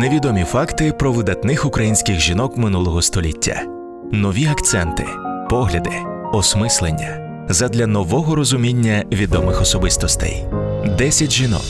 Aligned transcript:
Невідомі 0.00 0.44
факти 0.44 0.92
про 0.92 1.12
видатних 1.12 1.66
українських 1.66 2.20
жінок 2.20 2.56
минулого 2.56 3.02
століття, 3.02 3.62
нові 4.12 4.46
акценти, 4.46 5.06
погляди, 5.50 5.90
осмислення 6.32 7.18
задля 7.48 7.86
нового 7.86 8.34
розуміння 8.34 9.04
відомих 9.12 9.60
особистостей. 9.60 10.44
Десять 10.98 11.32
жінок, 11.32 11.64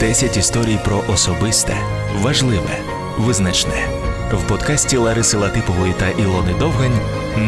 десять 0.00 0.36
історій 0.36 0.78
про 0.84 1.02
особисте, 1.08 1.76
важливе, 2.22 2.78
визначне 3.18 3.88
в 4.32 4.48
подкасті 4.48 4.96
Лариси 4.96 5.36
Латипової 5.36 5.92
та 5.92 6.08
Ілони 6.08 6.54
Довгань 6.58 6.98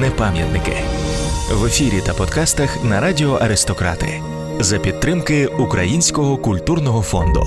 Непам'ятники 0.01 0.77
в 1.53 1.65
ефірі 1.65 2.01
та 2.07 2.15
подкастах 2.15 2.85
на 2.85 3.01
радіо 3.01 3.35
Аристократи 3.35 4.23
за 4.61 4.79
підтримки 4.79 5.47
Українського 5.47 6.37
культурного 6.37 7.03
фонду. 7.03 7.45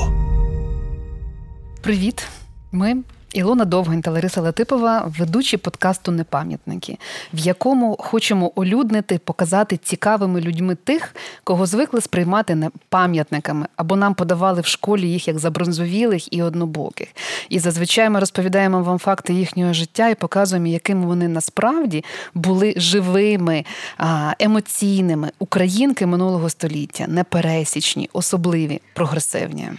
Привіт, 1.81 2.27
ми 2.71 3.03
Ілона 3.33 3.65
Довгань 3.65 4.01
та 4.01 4.11
Лариса 4.11 4.41
Латипова, 4.41 5.11
ведучі 5.17 5.57
подкасту 5.57 6.11
Непам'ятники, 6.11 6.97
в 7.33 7.39
якому 7.39 7.95
хочемо 7.99 8.51
олюднити, 8.55 9.19
показати 9.19 9.77
цікавими 9.77 10.41
людьми 10.41 10.75
тих, 10.75 11.15
кого 11.43 11.65
звикли 11.65 12.01
сприймати 12.01 12.69
пам'ятниками, 12.89 13.67
або 13.75 13.95
нам 13.95 14.13
подавали 14.13 14.61
в 14.61 14.65
школі 14.65 15.09
їх 15.09 15.27
як 15.27 15.39
забронзовілих 15.39 16.33
і 16.33 16.41
однобоких. 16.41 17.07
І 17.49 17.59
зазвичай 17.59 18.09
ми 18.09 18.19
розповідаємо 18.19 18.83
вам 18.83 18.99
факти 18.99 19.33
їхнього 19.33 19.73
життя 19.73 20.09
і 20.09 20.15
показуємо, 20.15 20.67
якими 20.67 21.05
вони 21.05 21.27
насправді 21.27 22.03
були 22.33 22.73
живими, 22.77 23.65
емоційними 24.39 25.31
українки 25.39 26.05
минулого 26.05 26.49
століття, 26.49 27.05
непересічні, 27.07 28.09
особливі, 28.13 28.81
прогресивні. 28.93 29.69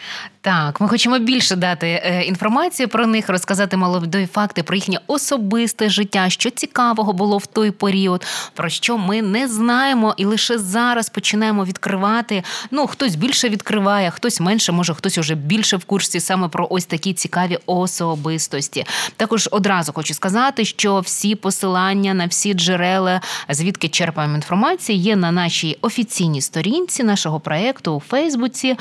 Так, 0.45 0.80
ми 0.80 0.88
хочемо 0.88 1.19
більше 1.19 1.56
дати 1.56 1.87
е, 1.87 2.23
інформації 2.23 2.87
про 2.87 3.06
них, 3.06 3.28
розказати 3.28 3.77
молодої 3.77 4.27
факти 4.27 4.62
про 4.62 4.77
їхнє 4.77 4.98
особисте 5.06 5.91
життя, 5.91 6.30
що 6.30 6.50
цікавого 6.50 7.12
було 7.12 7.39
в 7.39 7.47
той 7.47 7.70
період, 7.70 8.27
про 8.55 8.69
що 8.69 8.98
ми 8.98 9.22
не 9.22 9.48
знаємо, 9.48 10.14
і 10.16 10.25
лише 10.25 10.58
зараз 10.58 11.08
починаємо 11.08 11.64
відкривати. 11.64 12.42
Ну, 12.70 12.86
хтось 12.86 13.14
більше 13.14 13.48
відкриває, 13.48 14.11
хтось 14.11 14.41
менше, 14.41 14.72
може, 14.72 14.94
хтось 14.94 15.19
уже 15.19 15.34
більше 15.34 15.77
в 15.77 15.84
курсі 15.84 16.20
саме 16.20 16.48
про 16.48 16.66
ось 16.70 16.84
такі 16.84 17.12
цікаві 17.14 17.59
особистості. 17.66 18.86
Також 19.16 19.48
одразу 19.53 19.92
хочу 19.92 20.14
сказати, 20.14 20.64
що 20.64 21.00
всі 21.00 21.34
посилання 21.34 22.14
на 22.14 22.27
всі 22.27 22.55
джерела, 22.55 23.20
звідки 23.48 23.88
черпаємо 23.88 24.34
інформацію, 24.34 24.98
є 24.98 25.16
на 25.16 25.33
нашій 25.33 25.78
офіційній 25.81 26.41
сторінці 26.41 27.03
нашого 27.03 27.41
проекту 27.41 27.92
у 27.92 28.00
Фейсбуці. 28.00 28.77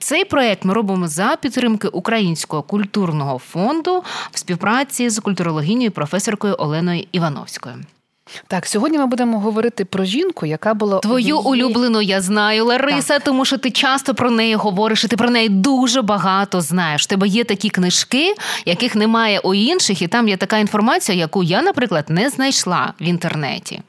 Цей 0.00 0.24
проект 0.24 0.64
ми 0.64 0.74
робимо 0.74 1.08
за 1.08 1.36
підтримки 1.40 1.88
Українського 1.88 2.62
культурного 2.62 3.38
фонду 3.38 4.04
в 4.30 4.38
співпраці 4.38 5.10
з 5.10 5.18
культурологіною 5.18 5.90
професоркою 5.90 6.56
Оленою 6.58 7.04
Івановською. 7.12 7.74
Так, 8.46 8.66
сьогодні 8.66 8.98
ми 8.98 9.06
будемо 9.06 9.40
говорити 9.40 9.84
про 9.84 10.04
жінку, 10.04 10.46
яка 10.46 10.74
була 10.74 10.98
твою 10.98 11.18
її... 11.18 11.32
улюблену. 11.32 12.02
Я 12.02 12.20
знаю, 12.20 12.64
Лариса, 12.64 13.14
так. 13.14 13.24
тому 13.24 13.44
що 13.44 13.58
ти 13.58 13.70
часто 13.70 14.14
про 14.14 14.30
неї 14.30 14.54
говориш. 14.54 15.04
і 15.04 15.08
Ти 15.08 15.16
про 15.16 15.30
неї 15.30 15.48
дуже 15.48 16.02
багато 16.02 16.60
знаєш. 16.60 17.04
У 17.04 17.08
Тебе 17.08 17.28
є 17.28 17.44
такі 17.44 17.70
книжки, 17.70 18.34
яких 18.66 18.94
немає 18.94 19.38
у 19.38 19.54
інших, 19.54 20.02
і 20.02 20.08
там 20.08 20.28
є 20.28 20.36
така 20.36 20.58
інформація, 20.58 21.18
яку 21.18 21.42
я, 21.42 21.62
наприклад, 21.62 22.04
не 22.08 22.30
знайшла 22.30 22.92
в 23.00 23.04
інтернеті. 23.04 23.80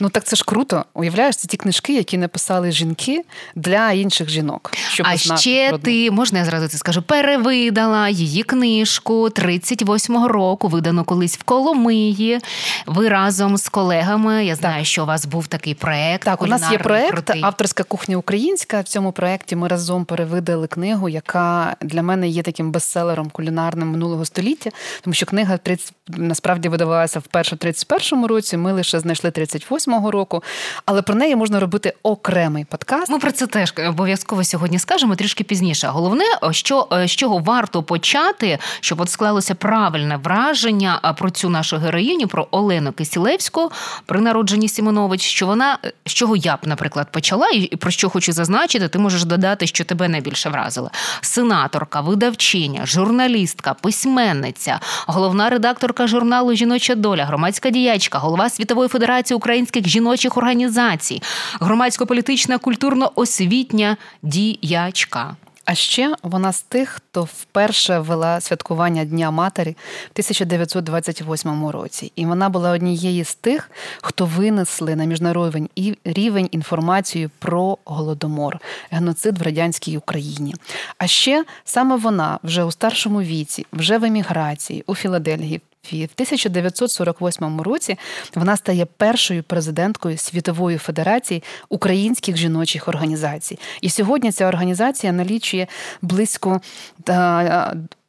Ну 0.00 0.08
так 0.08 0.24
це 0.24 0.36
ж 0.36 0.44
круто. 0.46 0.84
Уявляєш, 0.94 1.36
це 1.36 1.48
ті 1.48 1.56
книжки, 1.56 1.94
які 1.94 2.18
написали 2.18 2.72
жінки 2.72 3.24
для 3.54 3.90
інших 3.92 4.28
жінок. 4.28 4.72
Щоб 4.88 5.06
а 5.10 5.16
ще 5.16 5.78
ти 5.82 6.10
можна 6.10 6.38
я 6.38 6.44
зразу 6.44 6.68
це 6.68 6.78
скажу, 6.78 7.02
перевидала 7.02 8.08
її 8.08 8.42
книжку 8.42 9.28
38-го 9.28 10.28
року, 10.28 10.68
видану 10.68 11.04
колись 11.04 11.38
в 11.38 11.42
Коломиї. 11.42 12.40
Ви 12.86 13.08
разом 13.08 13.56
з 13.56 13.68
колегами. 13.68 14.44
Я 14.44 14.54
знаю, 14.54 14.76
так. 14.76 14.86
що 14.86 15.02
у 15.02 15.06
вас 15.06 15.26
був 15.26 15.46
такий 15.46 15.74
проект. 15.74 16.24
Так, 16.24 16.42
у 16.42 16.46
нас 16.46 16.72
є 16.72 16.78
проект 16.78 17.10
крутий. 17.10 17.42
авторська 17.44 17.82
кухня 17.82 18.16
українська. 18.16 18.80
В 18.80 18.84
цьому 18.84 19.12
проєкті 19.12 19.56
ми 19.56 19.68
разом 19.68 20.04
перевидали 20.04 20.66
книгу, 20.66 21.08
яка 21.08 21.76
для 21.80 22.02
мене 22.02 22.28
є 22.28 22.42
таким 22.42 22.70
бестселером 22.72 23.30
кулінарним 23.30 23.88
минулого 23.88 24.24
століття, 24.24 24.70
тому 25.02 25.14
що 25.14 25.26
книга 25.26 25.56
30, 25.56 25.92
насправді 26.08 26.68
видавалася 26.68 27.18
вперше 27.18 27.56
в 27.56 27.58
31-му 27.58 28.26
році. 28.28 28.56
Ми 28.56 28.72
лише 28.72 29.00
знайшли 29.00 29.30
30 29.30 29.59
28-го 29.60 30.10
року, 30.10 30.42
але 30.86 31.02
про 31.02 31.14
неї 31.14 31.36
можна 31.36 31.60
робити 31.60 31.94
окремий 32.02 32.64
подкаст. 32.64 33.10
Ми 33.10 33.18
про 33.18 33.32
це 33.32 33.46
теж 33.46 33.74
обов'язково 33.88 34.44
сьогодні 34.44 34.78
скажемо 34.78 35.16
трішки 35.16 35.44
пізніше. 35.44 35.88
Головне, 35.88 36.24
що 36.50 36.88
е, 36.92 37.08
з 37.08 37.10
чого 37.10 37.38
варто 37.38 37.82
почати, 37.82 38.58
щоб 38.80 39.00
от 39.00 39.10
склалося 39.10 39.54
правильне 39.54 40.16
враження 40.16 41.14
про 41.18 41.30
цю 41.30 41.48
нашу 41.48 41.76
героїню, 41.76 42.26
про 42.26 42.48
Олену 42.50 42.92
Кисілевську 42.92 43.70
при 44.06 44.20
народженні 44.20 44.68
Сімонович, 44.68 45.22
що 45.22 45.46
вона 45.46 45.78
е, 45.84 45.92
з 46.06 46.12
чого 46.12 46.36
я 46.36 46.56
б, 46.56 46.58
наприклад, 46.64 47.12
почала, 47.12 47.48
і 47.48 47.76
про 47.76 47.90
що 47.90 48.10
хочу 48.10 48.32
зазначити, 48.32 48.88
ти 48.88 48.98
можеш 48.98 49.24
додати, 49.24 49.66
що 49.66 49.84
тебе 49.84 50.08
найбільше 50.08 50.48
вразило. 50.48 50.90
Сенаторка, 51.20 52.00
видавчиня, 52.00 52.86
журналістка, 52.86 53.74
письменниця, 53.74 54.80
головна 55.06 55.50
редакторка 55.50 56.06
журналу 56.06 56.54
Жіноча 56.54 56.94
доля, 56.94 57.24
громадська 57.24 57.70
діячка, 57.70 58.18
голова 58.18 58.50
світової 58.50 58.88
федерації 58.88 59.36
України 59.36 59.49
українських 59.50 59.88
жіночих 59.88 60.36
організацій, 60.36 61.22
громадсько-політична 61.60 62.58
культурно-освітня 62.58 63.96
діячка. 64.22 65.36
А 65.64 65.74
ще 65.74 66.14
вона 66.22 66.52
з 66.52 66.62
тих, 66.62 66.88
хто 66.88 67.24
вперше 67.24 67.98
вела 67.98 68.40
святкування 68.40 69.04
Дня 69.04 69.30
Матері 69.30 69.70
в 70.08 70.10
1928 70.12 71.68
році, 71.68 72.12
і 72.16 72.26
вона 72.26 72.48
була 72.48 72.70
однією 72.70 73.24
з 73.24 73.34
тих, 73.34 73.70
хто 74.02 74.24
винесли 74.24 74.96
на 74.96 75.04
міжнародний 75.04 75.98
рівень 76.04 76.48
інформацію 76.50 77.30
про 77.38 77.78
голодомор, 77.84 78.58
геноцид 78.90 79.38
в 79.38 79.42
радянській 79.42 79.98
Україні. 79.98 80.54
А 80.98 81.06
ще 81.06 81.44
саме 81.64 81.96
вона 81.96 82.38
вже 82.42 82.64
у 82.64 82.70
старшому 82.70 83.22
віці, 83.22 83.66
вже 83.72 83.98
в 83.98 84.04
еміграції 84.04 84.84
у 84.86 84.94
Філадельфії, 84.94 85.60
в 85.82 86.12
1948 86.14 87.60
році 87.60 87.98
вона 88.34 88.56
стає 88.56 88.86
першою 88.86 89.42
президенткою 89.42 90.18
Світової 90.18 90.78
федерації 90.78 91.42
українських 91.68 92.36
жіночих 92.36 92.88
організацій. 92.88 93.58
І 93.80 93.90
сьогодні 93.90 94.32
ця 94.32 94.48
організація 94.48 95.12
налічує 95.12 95.66
близько 96.02 96.60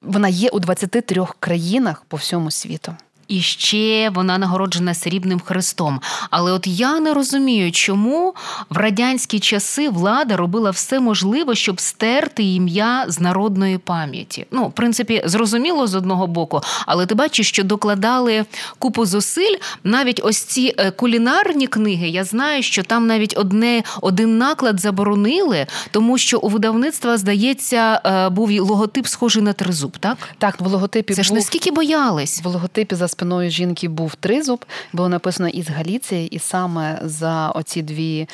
вона 0.01 0.27
є 0.27 0.49
у 0.49 0.59
23 0.59 1.25
країнах 1.39 2.03
по 2.07 2.17
всьому 2.17 2.51
світу 2.51 2.95
і 3.31 3.42
ще 3.42 4.09
вона 4.09 4.38
нагороджена 4.38 4.94
срібним 4.94 5.40
хрестом. 5.40 6.02
Але 6.30 6.52
от 6.52 6.68
я 6.68 7.00
не 7.00 7.14
розумію, 7.14 7.72
чому 7.72 8.34
в 8.69 8.78
радянські 8.78 9.40
часи 9.40 9.90
влада 9.90 10.38
робила 10.38 10.72
все 10.72 11.00
можливе, 11.00 11.56
щоб 11.56 11.81
стерти 11.81 12.44
ім'я 12.44 13.06
з 13.08 13.19
народної 13.19 13.78
пам'яті. 13.78 14.46
Ну, 14.52 14.68
в 14.68 14.72
принципі, 14.72 15.24
зрозуміло 15.25 15.88
з 15.88 15.96
одного 15.96 16.28
боку, 16.28 16.62
але 16.86 17.06
ти 17.06 17.16
бачиш, 17.16 17.47
що 17.47 17.64
докладали 17.64 18.46
купу 18.80 19.06
зусиль. 19.06 19.56
Навіть 19.84 20.22
ось 20.24 20.44
ці 20.44 20.75
е, 20.78 20.92
кулінарні 20.92 21.68
книги. 21.68 22.08
Я 22.08 22.24
знаю, 22.24 22.63
що 22.63 22.84
там 22.84 23.08
навіть 23.08 23.38
одне 23.38 23.84
один 24.02 24.38
наклад 24.38 24.80
заборонили, 24.80 25.68
тому 25.92 26.18
що 26.18 26.40
у 26.40 26.48
видавництва 26.48 27.18
здається 27.18 28.02
е, 28.06 28.30
був 28.30 28.52
логотип 28.52 29.08
схожий 29.08 29.44
на 29.44 29.53
тризуб. 29.53 29.98
Так, 29.98 30.18
так 30.38 30.62
в 30.62 30.68
логотипі 30.68 31.13
це 31.13 31.24
ж 31.24 31.34
наскільки 31.34 31.72
боялись 31.72 32.42
в 32.44 32.48
логотипі 32.48 32.96
за 32.96 33.08
спиною 33.21 33.49
жінки 33.49 33.87
був 33.87 34.15
тризуб, 34.15 34.65
було 34.93 35.09
написано 35.09 35.49
із 35.49 35.69
Галіції, 35.69 36.27
і 36.27 36.39
саме 36.39 36.99
за 37.03 37.49
оці 37.49 37.81
дві 37.81 38.27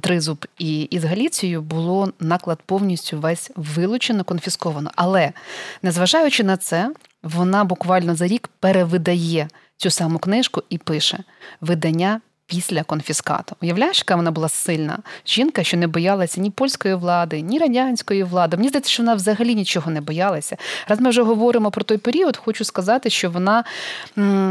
тризуб 0.00 0.46
і 0.58 0.82
із 0.82 1.04
Галіцією 1.04 1.62
було 1.62 2.12
наклад 2.20 2.58
повністю 2.66 3.20
весь 3.20 3.50
вилучено, 3.56 4.24
конфісковано. 4.24 4.90
Але 4.96 5.32
незважаючи 5.82 6.44
на 6.44 6.56
це, 6.56 6.92
вона 7.22 7.64
буквально 7.64 8.14
за 8.14 8.26
рік 8.26 8.50
перевидає 8.60 9.48
цю 9.76 9.90
саму 9.90 10.18
книжку 10.18 10.62
і 10.68 10.78
пише 10.78 11.18
видання 11.60 12.20
після 12.52 12.82
конфіскату. 12.82 13.56
Уявляєш, 13.62 13.98
яка 13.98 14.16
вона 14.16 14.30
була 14.30 14.48
сильна 14.48 14.98
жінка, 15.26 15.64
що 15.64 15.76
не 15.76 15.86
боялася 15.86 16.40
ні 16.40 16.50
польської 16.50 16.94
влади, 16.94 17.40
ні 17.40 17.58
радянської 17.58 18.22
влади. 18.22 18.56
Мені 18.56 18.68
здається, 18.68 18.90
що 18.90 19.02
вона 19.02 19.14
взагалі 19.14 19.54
нічого 19.54 19.90
не 19.90 20.00
боялася. 20.00 20.56
Раз 20.88 21.00
ми 21.00 21.10
вже 21.10 21.22
говоримо 21.22 21.70
про 21.70 21.84
той 21.84 21.98
період, 21.98 22.36
хочу 22.36 22.64
сказати, 22.64 23.10
що 23.10 23.30
вона 23.30 23.64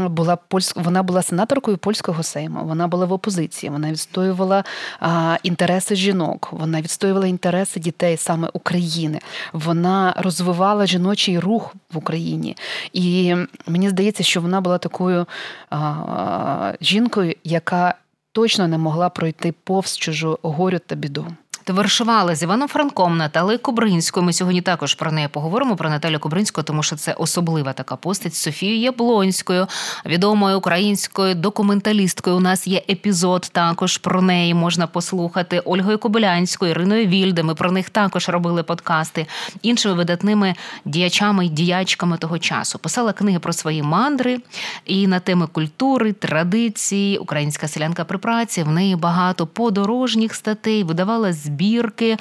була 0.06 0.36
польськ... 0.36 0.76
вона 0.76 1.02
була 1.02 1.22
сенаторкою 1.22 1.76
польського 1.78 2.22
сейму. 2.22 2.64
Вона 2.64 2.88
була 2.88 3.06
в 3.06 3.12
опозиції. 3.12 3.70
Вона 3.70 3.92
відстоювала 3.92 4.64
а, 5.00 5.36
інтереси 5.42 5.96
жінок. 5.96 6.48
Вона 6.52 6.80
відстоювала 6.80 7.26
інтереси 7.26 7.80
дітей 7.80 8.16
саме 8.16 8.48
України. 8.52 9.18
Вона 9.52 10.14
розвивала 10.16 10.86
жіночий 10.86 11.38
рух 11.38 11.74
в 11.92 11.98
Україні. 11.98 12.56
І 12.92 13.34
мені 13.66 13.88
здається, 13.88 14.22
що 14.22 14.40
вона 14.40 14.60
була 14.60 14.78
такою 14.78 15.26
а, 15.70 16.72
жінкою, 16.80 17.34
яка 17.44 17.91
точно 18.32 18.68
не 18.68 18.78
могла 18.78 19.10
пройти 19.10 19.52
повз 19.52 19.96
чужу 19.96 20.38
горю 20.42 20.78
та 20.78 20.94
біду. 20.94 21.26
Товаришували 21.64 22.34
з 22.34 22.42
Іваном 22.42 22.68
Франком, 22.68 23.16
Наталею 23.16 23.58
Кобринською. 23.58 24.26
Ми 24.26 24.32
сьогодні 24.32 24.60
також 24.60 24.94
про 24.94 25.12
неї 25.12 25.28
поговоримо 25.28 25.76
про 25.76 25.90
Наталю 25.90 26.18
Кобринську, 26.18 26.62
тому 26.62 26.82
що 26.82 26.96
це 26.96 27.12
особлива 27.12 27.72
така 27.72 27.96
постать 27.96 28.34
Софією 28.34 28.80
Яблонською, 28.80 29.66
відомою 30.06 30.58
українською 30.58 31.34
документалісткою. 31.34 32.36
У 32.36 32.40
нас 32.40 32.66
є 32.66 32.82
епізод 32.90 33.50
також 33.52 33.98
про 33.98 34.22
неї 34.22 34.54
можна 34.54 34.86
послухати 34.86 35.60
Ольгою 35.60 35.98
Кобилянською, 35.98 36.70
Іриною 36.70 37.06
Вільде. 37.06 37.42
Ми 37.42 37.54
про 37.54 37.72
них 37.72 37.90
також 37.90 38.28
робили 38.28 38.62
подкасти 38.62 39.26
іншими 39.62 39.94
видатними 39.94 40.54
діячами 40.84 41.46
і 41.46 41.48
діячками 41.48 42.16
того 42.16 42.38
часу. 42.38 42.78
Писала 42.78 43.12
книги 43.12 43.38
про 43.38 43.52
свої 43.52 43.82
мандри 43.82 44.38
і 44.84 45.06
на 45.06 45.20
теми 45.20 45.46
культури, 45.46 46.12
традиції, 46.12 47.18
українська 47.18 47.68
селянка 47.68 48.04
при 48.04 48.18
праці. 48.18 48.62
В 48.62 48.68
неї 48.68 48.96
багато 48.96 49.46
подорожніх 49.46 50.34
статей, 50.34 50.84
видавала 50.84 51.32
збірки 51.52 52.16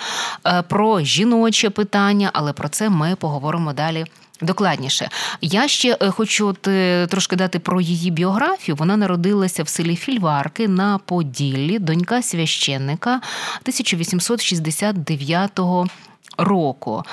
е, 0.48 0.62
про 0.62 1.00
жіноче 1.02 1.70
питання, 1.70 2.30
але 2.34 2.54
про 2.54 2.70
це 2.70 2.90
ми 2.90 3.16
поговоримо 3.16 3.74
далі. 3.74 4.06
Докладніше, 4.42 5.10
я 5.42 5.68
ще 5.68 5.98
е, 6.02 6.10
хочу 6.10 6.56
е, 6.68 7.08
трошки 7.08 7.36
дати 7.36 7.60
про 7.60 7.82
її 7.82 8.12
біографію. 8.12 8.76
Вона 8.76 8.98
народилася 8.98 9.64
в 9.64 9.68
селі 9.68 9.96
Фільварки 9.96 10.68
на 10.68 10.98
Поділлі, 10.98 11.80
донька 11.80 12.22
священника 12.22 13.12
1869 13.62 15.60
року. 16.38 17.04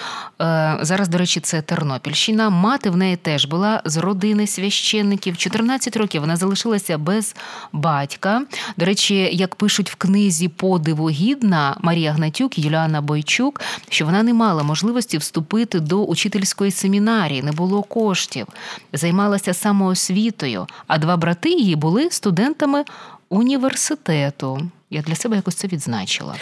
Е, 0.41 0.79
зараз, 0.81 1.09
до 1.09 1.19
речі, 1.19 1.41
це 1.41 1.63
Тернопільщина. 1.63 2.51
Мати 2.51 2.91
в 2.91 2.97
неї 2.97 3.17
теж 3.17 3.45
була 3.45 3.83
з 3.85 3.97
родини 3.97 4.47
священників. 4.47 5.37
14 5.37 5.97
років 5.97 6.21
вона 6.21 6.37
залишилася 6.37 6.99
без 6.99 7.35
батька. 7.73 8.43
До 8.77 8.85
речі, 8.85 9.15
як 9.33 9.55
пишуть 9.55 9.91
в 9.91 9.95
книзі 9.95 10.49
Подиву 10.49 11.11
гідна 11.11 11.77
Марія 11.81 12.13
Гнатюк 12.13 12.59
Юліана 12.59 13.01
Бойчук, 13.01 13.61
що 13.89 14.05
вона 14.05 14.23
не 14.23 14.35
мала 14.35 14.63
можливості 14.63 15.19
вступити 15.19 15.81
до 15.81 16.05
учительської 16.05 16.71
семінарії, 16.71 17.43
не 17.43 17.53
було 17.53 17.83
коштів, 17.83 18.47
займалася 18.93 19.55
самоосвітою. 19.55 20.67
А 20.87 20.99
два 20.99 21.17
брати 21.17 21.51
її 21.51 21.77
були 21.77 22.11
студентами 22.11 22.85
університету. 23.29 24.71
Я 24.91 25.03
для 25.03 25.15
себе 25.15 25.37
якось 25.37 25.55
це 25.55 25.69
відзначила. 25.69 26.35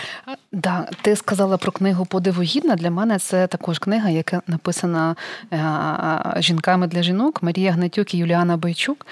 Да, 0.56 0.88
ти 1.02 1.16
сказала 1.16 1.56
про 1.56 1.72
книгу 1.72 2.06
Подивогідна. 2.06 2.76
Для 2.76 2.90
мене 2.90 3.18
це 3.18 3.46
також 3.46 3.78
книга, 3.78 4.10
яка 4.10 4.42
написана 4.46 5.16
е, 5.52 6.42
жінками 6.42 6.86
для 6.86 7.02
жінок 7.02 7.42
Марія 7.42 7.72
Гнатюк 7.72 8.14
і 8.14 8.18
Юліана 8.18 8.56
Бойчук 8.56 9.06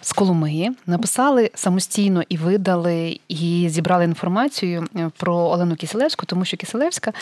з 0.00 0.12
Коломиї. 0.12 0.72
Написали 0.86 1.50
самостійно 1.54 2.22
і 2.28 2.36
видали, 2.36 3.20
і 3.28 3.68
зібрали 3.68 4.04
інформацію 4.04 4.86
е, 4.96 5.10
про 5.16 5.36
Олену 5.36 5.76
Киселевську, 5.76 6.26
тому 6.26 6.44
що 6.44 6.56
Киселевська 6.56 7.12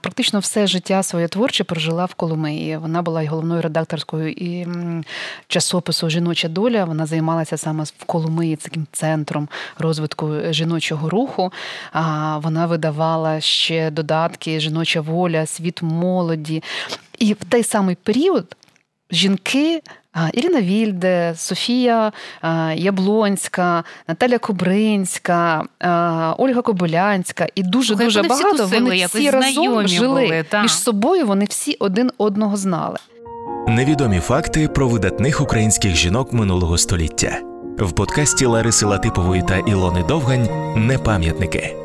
практично 0.00 0.38
все 0.38 0.66
життя 0.66 1.02
своє 1.02 1.28
творче 1.28 1.64
прожила 1.64 2.04
в 2.04 2.14
Коломиї. 2.14 2.76
Вона 2.76 3.02
була 3.02 3.26
головною 3.26 3.62
редакторською 3.62 4.30
і 4.30 4.66
часопису 5.48 6.10
Жіноча 6.10 6.48
доля. 6.48 6.84
Вона 6.84 7.06
займалася 7.06 7.56
саме 7.56 7.84
в 7.84 8.04
Коломиї 8.06 8.56
таким 8.56 8.86
центром 8.92 9.48
розвитку 9.78 10.30
жіночого 10.50 11.08
руху. 11.08 11.52
Вона 12.42 12.66
видавала 12.66 13.19
ще 13.40 13.90
додатки 13.90 14.60
Жіноча 14.60 15.00
воля, 15.00 15.46
світ 15.46 15.82
молоді. 15.82 16.62
І 17.18 17.32
в 17.32 17.44
той 17.48 17.62
самий 17.62 17.94
період 17.94 18.56
жінки. 19.10 19.82
Ірина 20.32 20.60
Вільде, 20.60 21.34
Софія 21.36 22.12
Яблонська, 22.74 23.84
Наталя 24.08 24.38
Кобринська, 24.38 25.64
Ольга 26.38 26.62
Кобилянська 26.62 27.46
і 27.54 27.62
дуже 27.62 27.94
дуже 27.94 28.22
багато 28.22 28.66
всі 28.66 28.74
вони 28.74 29.06
всі 29.06 29.30
разом 29.30 29.88
жили 29.88 30.08
були, 30.08 30.44
між 30.62 30.72
собою. 30.72 31.26
Вони 31.26 31.44
всі 31.44 31.74
один 31.74 32.10
одного 32.18 32.56
знали. 32.56 32.96
Невідомі 33.68 34.20
факти 34.20 34.68
про 34.68 34.88
видатних 34.88 35.40
українських 35.40 35.96
жінок 35.96 36.32
минулого 36.32 36.78
століття 36.78 37.40
в 37.78 37.92
подкасті 37.92 38.46
Лариси 38.46 38.86
Латипової 38.86 39.42
та 39.42 39.56
Ілони 39.56 40.04
Довгань 40.08 40.48
Непам'ятники. 40.76 41.79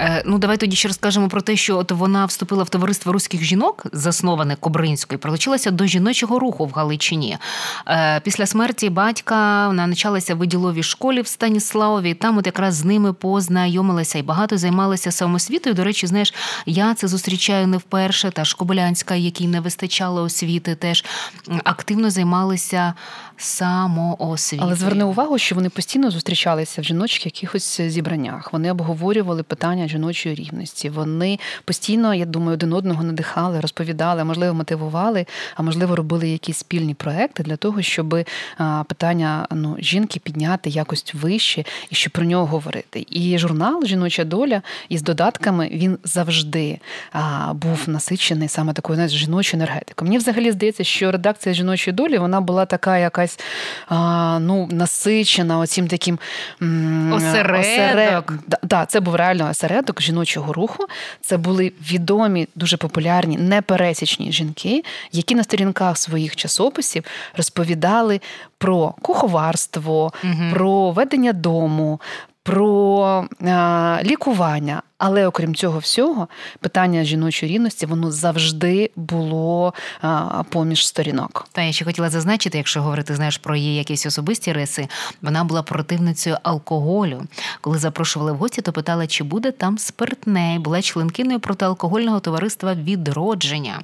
Е, 0.00 0.22
ну, 0.26 0.38
давай 0.38 0.56
тоді 0.56 0.76
ще 0.76 0.88
розкажемо 0.88 1.28
про 1.28 1.40
те, 1.40 1.56
що 1.56 1.78
от 1.78 1.92
вона 1.92 2.24
вступила 2.24 2.62
в 2.62 2.68
товариство 2.68 3.12
руських 3.12 3.42
жінок, 3.42 3.86
засноване 3.92 4.56
Кобринською, 4.56 5.18
прилучилася 5.18 5.70
до 5.70 5.86
жіночого 5.86 6.38
руху 6.38 6.66
в 6.66 6.72
Галичині. 6.72 7.38
Е, 7.88 8.20
після 8.20 8.46
смерті 8.46 8.90
батька 8.90 9.66
вона 9.66 9.86
навчалася 9.86 10.34
в 10.34 10.38
виділовій 10.38 10.82
школі 10.82 11.20
в 11.20 11.26
Станіславові. 11.26 12.14
Там 12.14 12.38
от 12.38 12.46
якраз 12.46 12.74
з 12.74 12.84
ними 12.84 13.12
познайомилася 13.12 14.18
і 14.18 14.22
багато 14.22 14.58
займалася 14.58 15.10
самосвітою. 15.10 15.74
До 15.74 15.84
речі, 15.84 16.06
знаєш, 16.06 16.34
я 16.66 16.94
це 16.94 17.08
зустрічаю 17.08 17.66
не 17.66 17.76
вперше. 17.76 18.30
Та 18.30 18.44
Шкобилянська, 18.44 19.14
якій 19.14 19.48
не 19.48 19.60
вистачало 19.60 20.22
освіти, 20.22 20.74
теж 20.74 21.04
активно 21.64 22.10
займалися 22.10 22.94
самоосвітою. 23.40 24.66
Але 24.66 24.76
зверни 24.76 25.04
увагу, 25.04 25.38
що 25.38 25.54
вони 25.54 25.68
постійно 25.68 26.10
зустрічалися 26.10 26.80
в 26.80 26.84
жіночих 26.84 27.26
якихось 27.26 27.80
зібраннях. 27.80 28.52
Вони 28.52 28.70
обговорювали 28.70 29.42
питання 29.42 29.88
жіночої 29.88 30.34
рівності. 30.34 30.90
Вони 30.90 31.38
постійно, 31.64 32.14
я 32.14 32.24
думаю, 32.24 32.52
один 32.54 32.72
одного 32.72 33.02
надихали, 33.02 33.60
розповідали, 33.60 34.24
можливо, 34.24 34.54
мотивували, 34.54 35.26
а 35.54 35.62
можливо, 35.62 35.96
робили 35.96 36.28
якісь 36.28 36.56
спільні 36.56 36.94
проекти 36.94 37.42
для 37.42 37.56
того, 37.56 37.82
щоб 37.82 38.24
питання 38.88 39.46
ну, 39.50 39.76
жінки 39.78 40.20
підняти 40.20 40.70
якось 40.70 41.14
вище 41.14 41.64
і 41.90 41.94
щоб 41.94 42.12
про 42.12 42.24
нього 42.24 42.46
говорити. 42.46 43.06
І 43.10 43.38
журнал 43.38 43.84
Жіноча 43.86 44.24
доля 44.24 44.62
із 44.88 45.02
додатками 45.02 45.68
він 45.72 45.98
завжди 46.04 46.78
був 47.52 47.78
насичений 47.86 48.48
саме 48.48 48.72
такою 48.72 48.94
знаєш, 48.94 49.12
жіночою 49.12 49.62
енергетикою. 49.62 50.08
Мені 50.08 50.18
взагалі 50.18 50.52
здається, 50.52 50.84
що 50.84 51.12
редакція 51.12 51.54
жіночої 51.54 51.94
долі 51.94 52.18
вона 52.18 52.40
була 52.40 52.66
така 52.66 52.98
якась 52.98 53.29
а, 53.88 54.38
ну, 54.40 54.68
насичена 54.72 55.58
оцім 55.58 55.88
таким 55.88 56.18
осередок. 57.12 57.60
осередок. 57.60 58.32
Да, 58.46 58.58
да, 58.62 58.86
це 58.86 59.00
був 59.00 59.14
реально 59.14 59.50
осередок 59.50 59.70
осередок 59.70 60.02
жіночого 60.02 60.52
руху. 60.52 60.86
Це 61.20 61.36
були 61.36 61.72
відомі, 61.90 62.48
дуже 62.54 62.76
популярні, 62.76 63.36
непересічні 63.36 64.32
жінки, 64.32 64.84
які 65.12 65.34
на 65.34 65.44
сторінках 65.44 65.98
своїх 65.98 66.36
часописів 66.36 67.04
розповідали 67.36 68.20
про 68.58 68.94
куховарство, 69.02 70.12
угу. 70.24 70.50
про 70.52 70.90
ведення 70.90 71.32
дому, 71.32 72.00
про 72.42 73.28
а, 73.46 74.00
лікування. 74.04 74.82
Але 75.00 75.26
окрім 75.26 75.54
цього 75.54 75.78
всього, 75.78 76.28
питання 76.60 77.04
жіночої 77.04 77.52
рівності 77.52 77.86
воно 77.86 78.10
завжди 78.10 78.90
було 78.96 79.74
поміж 80.48 80.86
сторінок. 80.86 81.48
Та 81.52 81.62
я 81.62 81.72
ще 81.72 81.84
хотіла 81.84 82.10
зазначити, 82.10 82.58
якщо 82.58 82.82
говорити 82.82 83.14
знаєш 83.14 83.38
про 83.38 83.56
її 83.56 83.76
якісь 83.76 84.06
особисті 84.06 84.52
риси, 84.52 84.88
вона 85.22 85.44
була 85.44 85.62
противницею 85.62 86.36
алкоголю. 86.42 87.22
Коли 87.60 87.78
запрошували 87.78 88.32
в 88.32 88.36
гості, 88.36 88.62
то 88.62 88.72
питала, 88.72 89.06
чи 89.06 89.24
буде 89.24 89.50
там 89.50 89.78
спиртне. 89.78 90.58
Була 90.58 90.82
членкиною 90.82 91.40
протиалкогольного 91.40 92.20
товариства 92.20 92.74
відродження. 92.74 93.80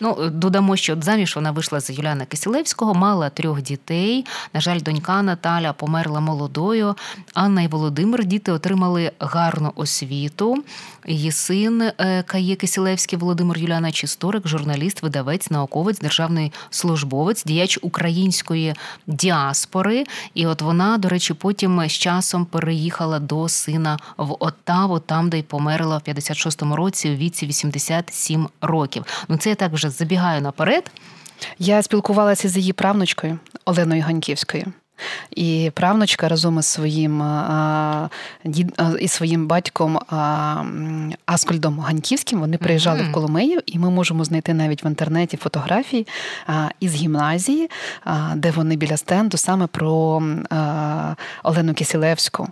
Ну 0.00 0.30
додамо, 0.30 0.76
що 0.76 0.96
заміж 1.00 1.36
вона 1.36 1.50
вийшла 1.50 1.80
за 1.80 1.92
Юліана 1.92 2.24
Кисілевського, 2.24 2.94
мала 2.94 3.30
трьох 3.30 3.62
дітей. 3.62 4.26
На 4.54 4.60
жаль, 4.60 4.80
донька 4.80 5.22
Наталя 5.22 5.72
померла 5.72 6.20
молодою. 6.20 6.94
Анна 7.34 7.62
і 7.62 7.68
Володимир 7.68 8.24
діти 8.24 8.52
отримали 8.52 9.12
гарну 9.18 9.72
освіту. 9.76 10.51
Її 11.06 11.32
син 11.32 11.82
е, 11.82 12.22
Кає 12.26 12.56
Кисілевський 12.56 13.18
Володимир 13.18 13.58
Юліанович, 13.58 14.04
історик, 14.04 14.48
журналіст, 14.48 15.02
видавець, 15.02 15.50
науковець, 15.50 15.98
державний 15.98 16.52
службовець, 16.70 17.44
діяч 17.44 17.78
української 17.82 18.74
діаспори. 19.06 20.04
І 20.34 20.46
от 20.46 20.62
вона, 20.62 20.98
до 20.98 21.08
речі, 21.08 21.34
потім 21.34 21.88
з 21.88 21.92
часом 21.92 22.44
переїхала 22.44 23.18
до 23.18 23.48
сина 23.48 23.98
в 24.16 24.36
Оттаву, 24.38 24.98
там 24.98 25.30
де 25.30 25.38
й 25.38 25.42
померла 25.42 25.98
в 25.98 26.10
56-му 26.10 26.76
році 26.76 27.10
у 27.10 27.14
віці 27.14 27.46
87 27.46 28.48
років. 28.60 29.04
Ну 29.28 29.36
це 29.36 29.48
я 29.48 29.54
так 29.54 29.72
вже 29.72 29.90
забігаю 29.90 30.40
наперед. 30.40 30.90
Я 31.58 31.82
спілкувалася 31.82 32.48
з 32.48 32.56
її 32.56 32.72
правнучкою 32.72 33.38
Оленою 33.64 34.02
Ганьківською. 34.02 34.72
І 35.30 35.70
правнучка 35.74 36.28
разом 36.28 36.58
із 36.58 36.66
своїм 36.66 37.22
із 39.00 39.12
своїм 39.12 39.46
батьком 39.46 39.98
Аскольдом 41.26 41.80
Ганьківським 41.80 42.40
вони 42.40 42.58
приїжджали 42.58 43.00
mm-hmm. 43.00 43.10
в 43.10 43.12
Коломию, 43.12 43.60
і 43.66 43.78
ми 43.78 43.90
можемо 43.90 44.24
знайти 44.24 44.54
навіть 44.54 44.84
в 44.84 44.86
інтернеті 44.86 45.36
фотографії 45.36 46.06
із 46.80 46.94
гімназії, 46.94 47.70
де 48.34 48.50
вони 48.50 48.76
біля 48.76 48.96
стенду 48.96 49.36
саме 49.36 49.66
про 49.66 50.22
Олену 51.42 51.74
Кисілевську. 51.74 52.48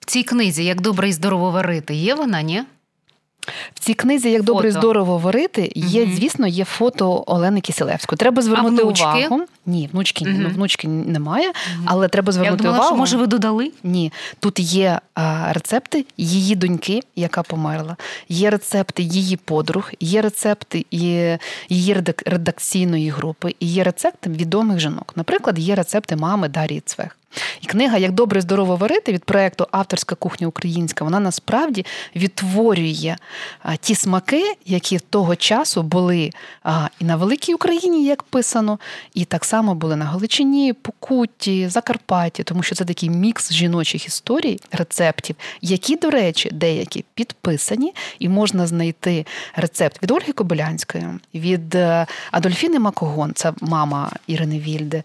В 0.00 0.06
цій 0.06 0.22
книзі 0.22 0.64
як 0.64 0.80
добре 0.80 1.08
і 1.08 1.12
здорово 1.12 1.50
варити, 1.50 1.94
є 1.94 2.14
вона, 2.14 2.42
ні? 2.42 2.62
В 3.74 3.78
цій 3.78 3.94
книзі, 3.94 4.30
як 4.30 4.42
добре 4.42 4.68
і 4.68 4.72
здорово 4.72 5.18
варити, 5.18 5.72
є, 5.74 6.06
звісно, 6.14 6.46
є 6.46 6.64
фото 6.64 7.24
Олени 7.26 7.60
Киселевської. 7.60 8.16
Треба 8.16 8.42
звернути 8.42 8.82
увагу. 8.82 9.42
Ні, 9.66 9.88
внучки 9.92 10.24
mm-hmm. 10.24 10.38
ну, 10.38 10.48
внучки 10.48 10.88
немає, 10.88 11.52
але 11.84 12.08
треба 12.08 12.32
звернути 12.32 12.64
Я 12.64 12.70
думала, 12.70 12.78
увагу. 12.78 12.94
що, 12.94 12.98
Може, 12.98 13.16
ви 13.16 13.26
додали? 13.26 13.72
Ні, 13.84 14.12
тут 14.40 14.58
є 14.58 15.00
а, 15.14 15.52
рецепти 15.52 16.06
її 16.16 16.56
доньки, 16.56 17.00
яка 17.16 17.42
померла. 17.42 17.96
Є 18.28 18.50
рецепти 18.50 19.02
її 19.02 19.36
подруг, 19.36 19.90
є 20.00 20.22
рецепти 20.22 20.86
її 20.90 21.96
редакційної 22.26 23.10
групи, 23.10 23.54
і 23.60 23.66
є 23.66 23.84
рецепти 23.84 24.30
відомих 24.30 24.80
жінок. 24.80 25.12
Наприклад, 25.16 25.58
є 25.58 25.74
рецепти 25.74 26.16
мами 26.16 26.48
Дарії 26.48 26.82
Цвех. 26.86 27.16
І 27.60 27.66
книга 27.66 27.98
Як 27.98 28.12
добре 28.12 28.40
здорово 28.40 28.76
варити 28.76 29.12
від 29.12 29.24
проєкту 29.24 29.66
Авторська 29.70 30.14
кухня 30.14 30.46
українська 30.46 31.04
вона 31.04 31.20
насправді 31.20 31.86
відтворює 32.16 33.16
ті 33.80 33.94
смаки, 33.94 34.54
які 34.66 34.98
того 34.98 35.36
часу 35.36 35.82
були 35.82 36.30
і 37.00 37.04
на 37.04 37.16
великій 37.16 37.54
Україні, 37.54 38.04
як 38.04 38.22
писано, 38.22 38.78
і 39.14 39.24
так 39.24 39.44
само 39.44 39.74
були 39.74 39.96
на 39.96 40.04
Галичині, 40.04 40.72
Покутті, 40.72 41.68
Закарпатті, 41.68 42.42
тому 42.42 42.62
що 42.62 42.74
це 42.74 42.84
такий 42.84 43.10
мікс 43.10 43.52
жіночих 43.52 44.06
історій, 44.06 44.60
рецептів, 44.72 45.36
які, 45.60 45.96
до 45.96 46.10
речі, 46.10 46.50
деякі 46.52 47.04
підписані, 47.14 47.94
і 48.18 48.28
можна 48.28 48.66
знайти 48.66 49.26
рецепт 49.56 50.02
від 50.02 50.10
Ольги 50.10 50.32
Кобилянської, 50.32 51.04
від 51.34 51.74
е, 51.74 52.06
Адольфіни 52.30 52.78
Макогон, 52.78 53.32
це 53.34 53.52
мама 53.60 54.12
Ірини 54.26 54.58
Вільде, 54.58 55.02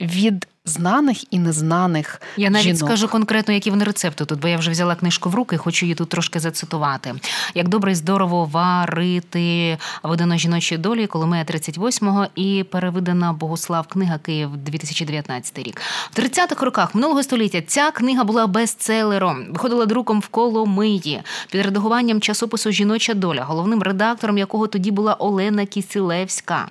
від 0.00 0.46
знаних 0.64 1.34
і 1.34 1.38
незнаних. 1.38 2.22
Я 2.36 2.50
навіть 2.50 2.64
жінок. 2.64 2.80
скажу 2.80 3.08
конкретно, 3.08 3.54
які 3.54 3.70
вони 3.70 3.84
рецепти 3.84 4.24
тут, 4.24 4.40
бо 4.40 4.48
я 4.48 4.56
вже 4.56 4.70
взяла 4.70 4.94
книжку 4.94 5.30
в 5.30 5.34
руки, 5.34 5.56
хочу 5.56 5.86
її 5.86 5.94
тут 5.94 6.08
трошки 6.08 6.40
зацитувати. 6.40 7.14
Як 7.54 7.68
добре 7.68 7.92
і 7.92 7.94
здорово 7.94 8.44
варити 8.44 9.78
видано 10.02 10.36
жіночої 10.36 10.78
долі, 10.78 11.06
Коломея 11.06 11.44
38-го 11.44 12.26
і 12.34 12.64
переведена 12.70 13.32
Богослав 13.32 13.86
книга 13.86 14.18
Київ 14.18 14.56
2019 14.56 15.58
рік. 15.58 15.80
В 16.12 16.18
30-х 16.18 16.64
роках 16.64 16.94
минулого 16.94 17.22
століття 17.22 17.62
ця 17.66 17.90
книга 17.90 18.24
була 18.24 18.46
бестселером, 18.46 19.46
виходила 19.52 19.86
друком 19.86 20.20
в 20.20 20.28
Коломиї 20.28 21.22
під 21.50 21.64
редагуванням 21.64 22.20
часопису 22.20 22.70
Жіноча 22.70 23.14
доля, 23.14 23.44
головним 23.44 23.82
редактором 23.82 24.38
якого 24.38 24.66
тоді 24.66 24.90
була 24.90 25.14
Олена 25.14 25.66
Кісілевська. 25.66 26.68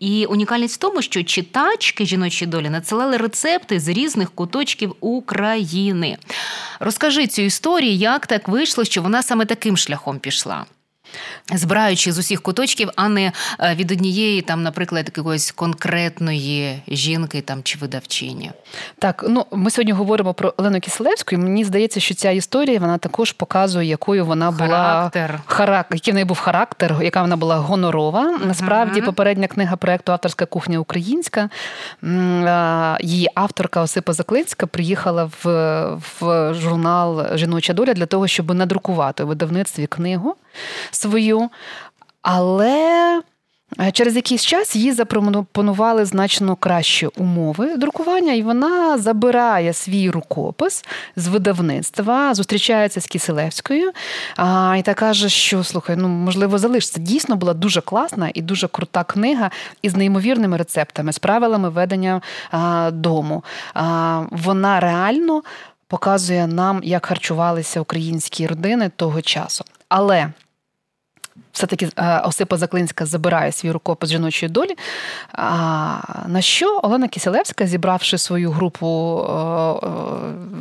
І 0.00 0.26
унікальність 0.26 0.74
в 0.74 0.78
тому, 0.78 1.02
що 1.02 1.22
читачки 1.22 2.06
жіночої 2.06 2.50
долі 2.50 2.70
надсилали 2.70 3.16
рецепти 3.16 3.80
з 3.80 3.88
різних 3.88 4.30
куточків 4.30 4.94
України. 5.00 6.16
Розкажи 6.80 7.26
цю 7.26 7.42
історію, 7.42 7.92
як 7.92 8.26
так 8.26 8.48
вийшло, 8.48 8.84
що 8.84 9.02
вона 9.02 9.22
саме 9.22 9.44
таким 9.44 9.76
шляхом 9.76 10.18
пішла 10.18 10.64
збираючи 11.54 12.12
з 12.12 12.18
усіх 12.18 12.42
куточків, 12.42 12.90
а 12.96 13.08
не 13.08 13.32
е, 13.60 13.74
від 13.74 13.92
однієї, 13.92 14.42
там, 14.42 14.62
наприклад, 14.62 15.12
якоїсь 15.16 15.52
конкретної 15.52 16.82
жінки 16.88 17.40
там 17.40 17.62
чи 17.62 17.78
видавчині. 17.78 18.50
Так, 18.98 19.24
ну 19.28 19.46
ми 19.52 19.70
сьогодні 19.70 19.92
говоримо 19.92 20.34
про 20.34 20.54
Олену 20.56 20.80
Киселевську, 20.80 21.34
і 21.34 21.38
Мені 21.38 21.64
здається, 21.64 22.00
що 22.00 22.14
ця 22.14 22.30
історія 22.30 22.78
вона 22.78 22.98
також 22.98 23.32
показує, 23.32 23.88
якою 23.88 24.26
вона 24.26 24.52
характер. 24.52 25.30
була 25.30 25.42
характер, 25.46 25.96
який 25.96 26.12
в 26.12 26.14
неї 26.14 26.24
був 26.24 26.38
характер, 26.38 26.96
яка 27.02 27.22
вона 27.22 27.36
була 27.36 27.56
гонорова. 27.56 28.38
Насправді, 28.44 29.00
uh-huh. 29.00 29.04
попередня 29.04 29.46
книга 29.46 29.76
проекту 29.76 30.12
Авторська 30.12 30.46
кухня 30.46 30.78
українська. 30.78 31.48
Її 33.00 33.28
авторка 33.34 33.80
Осипа 33.80 34.12
Заклинська 34.12 34.66
приїхала 34.66 35.30
в, 35.42 35.46
в 36.20 36.54
журнал 36.54 37.36
Жіноча 37.36 37.72
доля 37.72 37.94
для 37.94 38.06
того, 38.06 38.26
щоб 38.26 38.54
надрукувати 38.54 39.24
у 39.24 39.26
видавництві 39.26 39.86
книгу 39.86 40.36
свою, 40.90 41.48
але 42.22 43.22
е, 43.80 43.92
через 43.92 44.16
якийсь 44.16 44.44
час 44.44 44.76
їй 44.76 44.92
запропонували 44.92 46.04
значно 46.04 46.56
кращі 46.56 47.06
умови 47.06 47.76
друкування, 47.76 48.32
і 48.32 48.42
вона 48.42 48.98
забирає 48.98 49.72
свій 49.72 50.10
рукопис 50.10 50.84
з 51.16 51.28
видавництва, 51.28 52.34
зустрічається 52.34 53.00
з 53.00 53.06
Киселевською 53.06 53.90
і 54.78 54.82
та 54.82 54.94
каже, 54.94 55.28
що 55.28 55.64
слухай, 55.64 55.96
ну 55.96 56.08
можливо, 56.08 56.58
залишиться. 56.58 57.00
Дійсно 57.00 57.36
була 57.36 57.54
дуже 57.54 57.80
класна 57.80 58.30
і 58.34 58.42
дуже 58.42 58.68
крута 58.68 59.04
книга 59.04 59.50
із 59.82 59.96
неймовірними 59.96 60.56
рецептами, 60.56 61.12
з 61.12 61.18
правилами 61.18 61.68
ведення 61.68 62.20
дому. 62.92 63.44
Вона 64.30 64.80
реально. 64.80 65.42
Показує 65.88 66.46
нам, 66.46 66.80
як 66.84 67.06
харчувалися 67.06 67.80
українські 67.80 68.46
родини 68.46 68.90
того 68.96 69.22
часу. 69.22 69.64
Але 69.88 70.32
все-таки 71.52 71.88
е, 71.96 72.20
Осипа 72.20 72.56
Заклинська 72.56 73.06
забирає 73.06 73.52
свій 73.52 73.70
рукопис 73.70 74.10
жіночої 74.10 74.52
долі. 74.52 74.76
На 76.26 76.38
що 76.40 76.80
Олена 76.82 77.08
Киселевська, 77.08 77.66
зібравши 77.66 78.18
свою 78.18 78.50
групу 78.50 79.18
е, 79.20 79.32
е, 79.32 79.90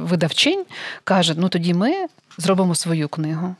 видавчинь, 0.03 0.65
каже: 1.03 1.33
ну 1.37 1.49
тоді 1.49 1.73
ми 1.73 1.93
зробимо 2.37 2.75
свою 2.75 3.09
книгу 3.09 3.55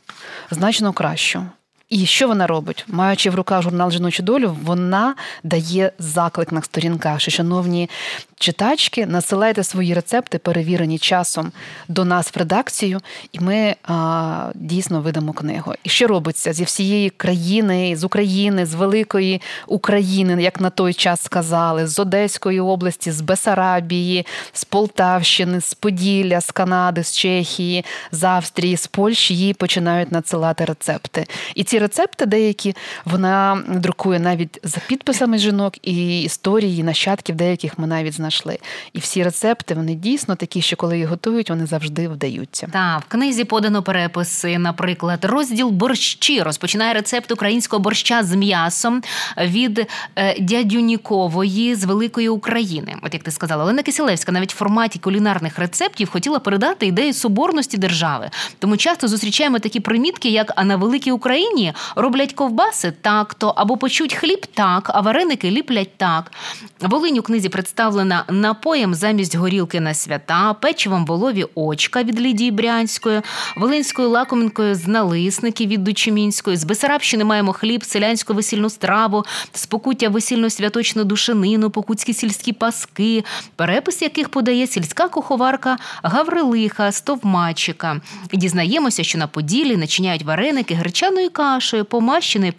значно 0.50 0.92
кращу. 0.92 1.42
І 1.88 2.06
що 2.06 2.28
вона 2.28 2.46
робить? 2.46 2.84
Маючи 2.88 3.30
в 3.30 3.34
руках 3.34 3.62
журнал 3.62 3.90
Жіночу 3.90 4.22
долю, 4.22 4.56
вона 4.62 5.14
дає 5.42 5.92
заклик 5.98 6.52
на 6.52 6.62
сторінках, 6.62 7.20
що, 7.20 7.30
шановні 7.30 7.90
читачки, 8.38 9.06
насилайте 9.06 9.64
свої 9.64 9.94
рецепти, 9.94 10.38
перевірені 10.38 10.98
часом 10.98 11.52
до 11.88 12.04
нас 12.04 12.34
в 12.34 12.38
редакцію, 12.38 13.00
і 13.32 13.40
ми 13.40 13.74
а, 13.84 14.50
дійсно 14.54 15.00
видамо 15.00 15.32
книгу. 15.32 15.72
І 15.84 15.88
що 15.88 16.06
робиться 16.06 16.52
зі 16.52 16.64
всієї 16.64 17.10
країни, 17.10 17.96
з 17.96 18.04
України, 18.04 18.66
з 18.66 18.74
великої 18.74 19.42
України, 19.66 20.42
як 20.42 20.60
на 20.60 20.70
той 20.70 20.94
час 20.94 21.22
сказали, 21.22 21.86
з 21.86 21.98
Одеської 21.98 22.60
області, 22.60 23.12
з 23.12 23.20
Бесарабії, 23.20 24.26
з 24.52 24.64
Полтавщини, 24.64 25.60
з 25.60 25.74
Поділля, 25.74 26.40
з 26.40 26.50
Канади, 26.50 27.04
з 27.04 27.16
Чехії, 27.16 27.84
з 28.12 28.24
Австрії, 28.24 28.76
з 28.76 28.86
Польщі 28.86 29.36
їй 29.36 29.54
починають 29.54 30.12
надсилати 30.12 30.64
рецепти. 30.64 31.26
І 31.54 31.64
ці 31.64 31.78
рецепти 31.78 32.26
деякі 32.26 32.76
вона 33.04 33.62
друкує 33.68 34.20
навіть 34.20 34.60
за 34.62 34.78
підписами 34.86 35.38
жінок 35.38 35.74
і 35.82 36.22
історії 36.22 36.82
нащадків 36.82 37.36
деяких 37.36 37.78
ми 37.78 37.86
навіть 37.86 38.12
знаємо 38.12 38.25
знайшли. 38.26 38.58
І 38.92 38.98
всі 38.98 39.22
рецепти 39.22 39.74
вони 39.74 39.94
дійсно 39.94 40.36
такі, 40.36 40.62
що 40.62 40.76
коли 40.76 40.98
їх 40.98 41.08
готують, 41.08 41.50
вони 41.50 41.66
завжди 41.66 42.08
вдаються. 42.08 42.68
Так, 42.72 43.02
в 43.02 43.04
книзі 43.08 43.44
подано 43.44 43.82
переписи. 43.82 44.58
Наприклад, 44.58 45.24
розділ 45.24 45.68
борщі 45.68 46.42
розпочинає 46.42 46.94
рецепт 46.94 47.32
українського 47.32 47.82
борща 47.82 48.22
з 48.22 48.34
м'ясом 48.34 49.02
від 49.38 49.86
е, 50.16 50.40
дядюнікової 50.40 51.74
з 51.74 51.84
великої 51.84 52.28
України. 52.28 52.94
От 53.02 53.14
як 53.14 53.22
ти 53.22 53.30
сказала, 53.30 53.64
Олена 53.64 53.82
Кисілевська 53.82 54.32
навіть 54.32 54.54
в 54.54 54.56
форматі 54.56 54.98
кулінарних 54.98 55.58
рецептів 55.58 56.10
хотіла 56.10 56.38
передати 56.38 56.86
ідею 56.86 57.12
соборності 57.12 57.78
держави. 57.78 58.30
Тому 58.58 58.76
часто 58.76 59.08
зустрічаємо 59.08 59.58
такі 59.58 59.80
примітки, 59.80 60.28
як 60.28 60.52
а 60.56 60.64
на 60.64 60.76
великій 60.76 61.12
Україні 61.12 61.72
роблять 61.96 62.32
ковбаси 62.32 62.92
так, 63.00 63.34
то 63.34 63.48
або 63.56 63.76
почуть 63.76 64.14
хліб 64.14 64.46
так, 64.54 64.90
а 64.94 65.00
вареники 65.00 65.50
ліплять 65.50 65.96
так. 65.96 66.32
Волинь 66.80 67.18
у 67.18 67.22
книзі 67.22 67.48
представлена 67.48 68.15
напоєм 68.28 68.94
замість 68.94 69.36
горілки 69.36 69.80
на 69.80 69.94
свята, 69.94 70.54
печивом 70.54 71.06
волові 71.06 71.44
очка 71.54 72.02
від 72.02 72.20
Лідії 72.20 72.50
Брянської, 72.50 73.22
Волинською 73.56 74.08
лакоминкою 74.08 74.74
з 74.74 74.86
налисники 74.86 75.66
від 75.66 75.84
Дучемінської, 75.84 76.56
з 76.56 76.64
Бесарабщини 76.64 77.24
маємо 77.24 77.52
хліб, 77.52 77.84
селянську 77.84 78.34
весільну 78.34 78.70
страву, 78.70 79.24
з 79.52 79.66
покуття 79.66 80.08
весільну 80.08 80.50
святочну 80.50 81.04
душенину, 81.04 81.70
покутські 81.70 82.12
сільські 82.12 82.52
паски, 82.52 83.24
перепис 83.56 84.02
яких 84.02 84.28
подає 84.28 84.66
сільська 84.66 85.08
куховарка 85.08 85.78
Гаврилиха 86.02 86.92
Стовмачика. 86.92 88.00
Дізнаємося, 88.32 89.04
що 89.04 89.18
на 89.18 89.26
Поділі 89.26 89.76
начиняють 89.76 90.22
вареники 90.22 90.74
гречаною 90.74 91.30
кашею, 91.30 91.84
помащеною 91.84 92.52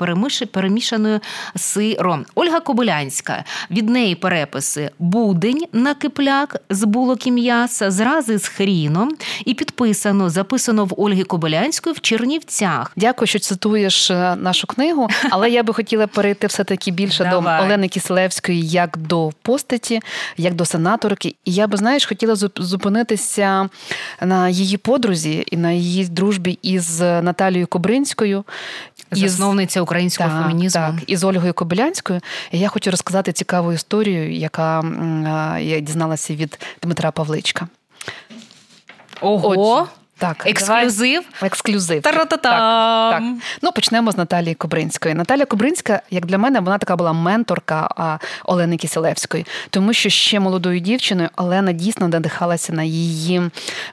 перемішаною 0.52 1.20
сиром. 1.56 2.26
Ольга 2.36 2.60
Кобилянська 2.60 3.44
від 3.72 3.90
неї 3.90 4.16
переписи 4.16 4.92
буде 5.00 5.47
будень 5.48 5.68
на 5.74 5.94
кипляк 5.94 6.62
з 6.70 6.84
булок 6.84 7.28
і 7.28 7.32
м'яса, 7.32 7.92
зрази 7.92 8.38
з 8.38 8.48
хріном, 8.48 9.12
і 9.46 9.54
підписано, 9.54 10.30
записано 10.30 10.86
в 10.86 10.94
Ольги 10.98 11.24
Кобилянської 11.24 11.96
в 11.96 12.02
Чернівцях. 12.02 12.92
Дякую, 12.96 13.28
що 13.28 13.40
цитуєш 13.40 14.12
е, 14.12 14.36
нашу 14.36 14.68
книгу, 14.68 15.08
але 15.30 15.50
я 15.50 15.64
би 15.64 15.74
хотіла 15.74 16.08
перейти 16.08 16.48
все 16.48 16.64
таки 16.64 16.92
більше 16.92 17.26
до 17.26 17.38
Олени 17.38 17.88
Кислевської 17.88 18.68
як 18.68 18.98
до 18.98 19.32
постаті, 19.42 20.00
як 20.38 20.54
до 20.54 20.66
сенаторки. 20.66 21.36
І 21.46 21.54
я 21.54 21.68
би 21.68 21.78
знаєш, 21.78 22.06
хотіла 22.06 22.36
зупинитися 22.56 23.70
на 24.22 24.50
її 24.50 24.78
подрузі 24.78 25.44
і 25.52 25.58
на 25.58 25.72
її 25.72 26.06
дружбі 26.06 26.60
із 26.62 27.00
Наталією 27.00 27.68
Кобринською. 27.68 28.44
Засновниця 29.12 29.82
українського 29.82 30.30
так, 30.30 30.42
фемінізму. 30.42 30.82
Так, 30.82 30.96
із 31.08 31.24
Ольгою 31.24 31.54
Кобилянською. 31.54 32.22
І 32.52 32.60
я 32.60 32.68
хочу 32.68 32.92
розказати 32.92 33.32
цікаву 33.32 33.74
історію, 33.74 34.32
яка 34.32 34.84
я 35.62 35.80
дізналася 35.80 36.36
від 36.36 36.60
Дмитра 36.84 37.12
Павличка. 37.12 37.68
Ого! 39.22 39.88
Так, 40.18 40.48
ексклюзив. 40.48 41.24
Давай. 41.24 41.48
Ексклюзив. 41.48 42.02
Так, 42.02 43.12
так. 43.12 43.24
Ну 43.62 43.72
почнемо 43.72 44.12
з 44.12 44.18
Наталії 44.18 44.56
Кобринської. 44.56 45.16
Наталія 45.16 45.46
Кобринська, 45.46 46.02
як 46.10 46.26
для 46.26 46.38
мене, 46.38 46.60
вона 46.60 46.78
така 46.78 46.96
була 46.96 47.14
менторка 47.14 47.90
а, 47.98 48.18
Олени 48.46 48.78
Киселевської, 48.78 49.46
тому 49.70 49.94
що 49.94 50.10
ще 50.10 50.40
молодою 50.40 50.80
дівчиною 50.80 51.30
Олена 51.36 51.72
дійсно 51.72 52.08
надихалася 52.08 52.74
на 52.74 52.84
її 52.84 53.42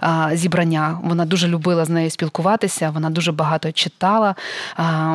а, 0.01 0.31
зібрання. 0.33 0.99
Вона 1.03 1.25
дуже 1.25 1.49
любила 1.49 1.85
з 1.85 1.89
нею 1.89 2.11
спілкуватися. 2.11 2.91
Вона 2.91 3.11
дуже 3.11 3.33
багато 3.33 3.73
читала. 3.73 4.35
А, 4.77 5.15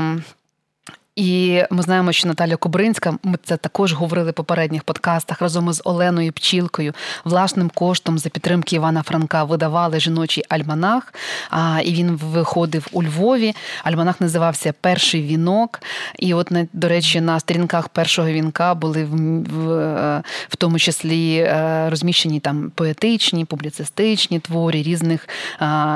і 1.19 1.63
ми 1.69 1.81
знаємо, 1.81 2.11
що 2.11 2.27
Наталя 2.27 2.55
Кобринська, 2.55 3.17
ми 3.23 3.37
це 3.43 3.57
також 3.57 3.93
говорили 3.93 4.31
в 4.31 4.33
попередніх 4.33 4.83
подкастах 4.83 5.41
разом 5.41 5.69
із 5.69 5.81
Оленою 5.85 6.31
Пчілкою, 6.31 6.93
власним 7.23 7.69
коштом 7.69 8.19
за 8.19 8.29
підтримки 8.29 8.75
Івана 8.75 9.03
Франка 9.03 9.43
видавали 9.43 9.99
жіночий 9.99 10.43
альманах. 10.49 11.13
А, 11.49 11.81
І 11.85 11.93
він 11.93 12.09
виходив 12.11 12.87
у 12.91 13.03
Львові. 13.03 13.55
Альманах 13.83 14.21
називався 14.21 14.73
Перший 14.81 15.21
вінок. 15.21 15.81
І, 16.19 16.33
от, 16.33 16.51
до 16.73 16.87
речі, 16.87 17.21
на 17.21 17.39
сторінках 17.39 17.89
першого 17.89 18.27
вінка 18.27 18.75
були 18.75 19.05
в, 19.05 19.15
в, 19.41 20.23
в 20.49 20.55
тому 20.55 20.79
числі 20.79 21.35
е, 21.35 21.89
розміщені 21.89 22.39
там 22.39 22.71
поетичні, 22.75 23.45
публіцистичні 23.45 24.39
творі 24.39 24.83
різних 24.83 25.29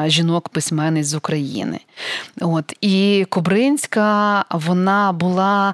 жінок-письменниць 0.06 1.08
з 1.08 1.16
України. 1.16 1.80
От. 2.42 2.74
І 2.82 3.26
Кобринська, 3.30 4.46
вона 4.52 5.13
була 5.14 5.74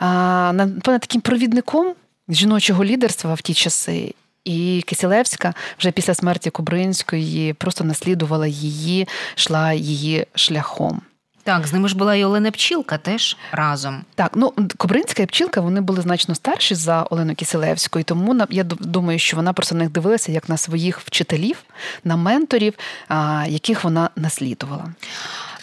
напевно, 0.00 0.98
таким 0.98 1.20
провідником 1.20 1.94
жіночого 2.28 2.84
лідерства 2.84 3.34
в 3.34 3.42
ті 3.42 3.54
часи. 3.54 4.14
І 4.44 4.84
Кисілевська 4.86 5.54
вже 5.78 5.90
після 5.90 6.14
смерті 6.14 6.50
Кубринської 6.50 7.52
просто 7.52 7.84
наслідувала 7.84 8.46
її, 8.46 9.08
йшла 9.36 9.72
її 9.72 10.26
шляхом. 10.34 11.00
Так, 11.48 11.66
з 11.66 11.72
ними 11.72 11.88
ж 11.88 11.96
була 11.96 12.14
і 12.14 12.24
Олена 12.24 12.50
Пчілка 12.50 12.98
теж 12.98 13.36
разом. 13.52 14.04
Так, 14.14 14.30
ну 14.34 14.52
Кобринська 14.76 15.22
і 15.22 15.26
Пчілка 15.26 15.60
вони 15.60 15.80
були 15.80 16.02
значно 16.02 16.34
старші 16.34 16.74
за 16.74 17.02
Олену 17.02 17.34
Киселевську, 17.34 17.98
і 17.98 18.02
тому 18.02 18.46
я 18.50 18.64
думаю, 18.64 19.18
що 19.18 19.36
вона 19.36 19.52
просто 19.52 19.74
на 19.74 19.84
них 19.84 19.92
дивилася 19.92 20.32
як 20.32 20.48
на 20.48 20.56
своїх 20.56 21.00
вчителів, 21.00 21.64
на 22.04 22.16
менторів, 22.16 22.74
яких 23.46 23.84
вона 23.84 24.10
наслідувала. 24.16 24.84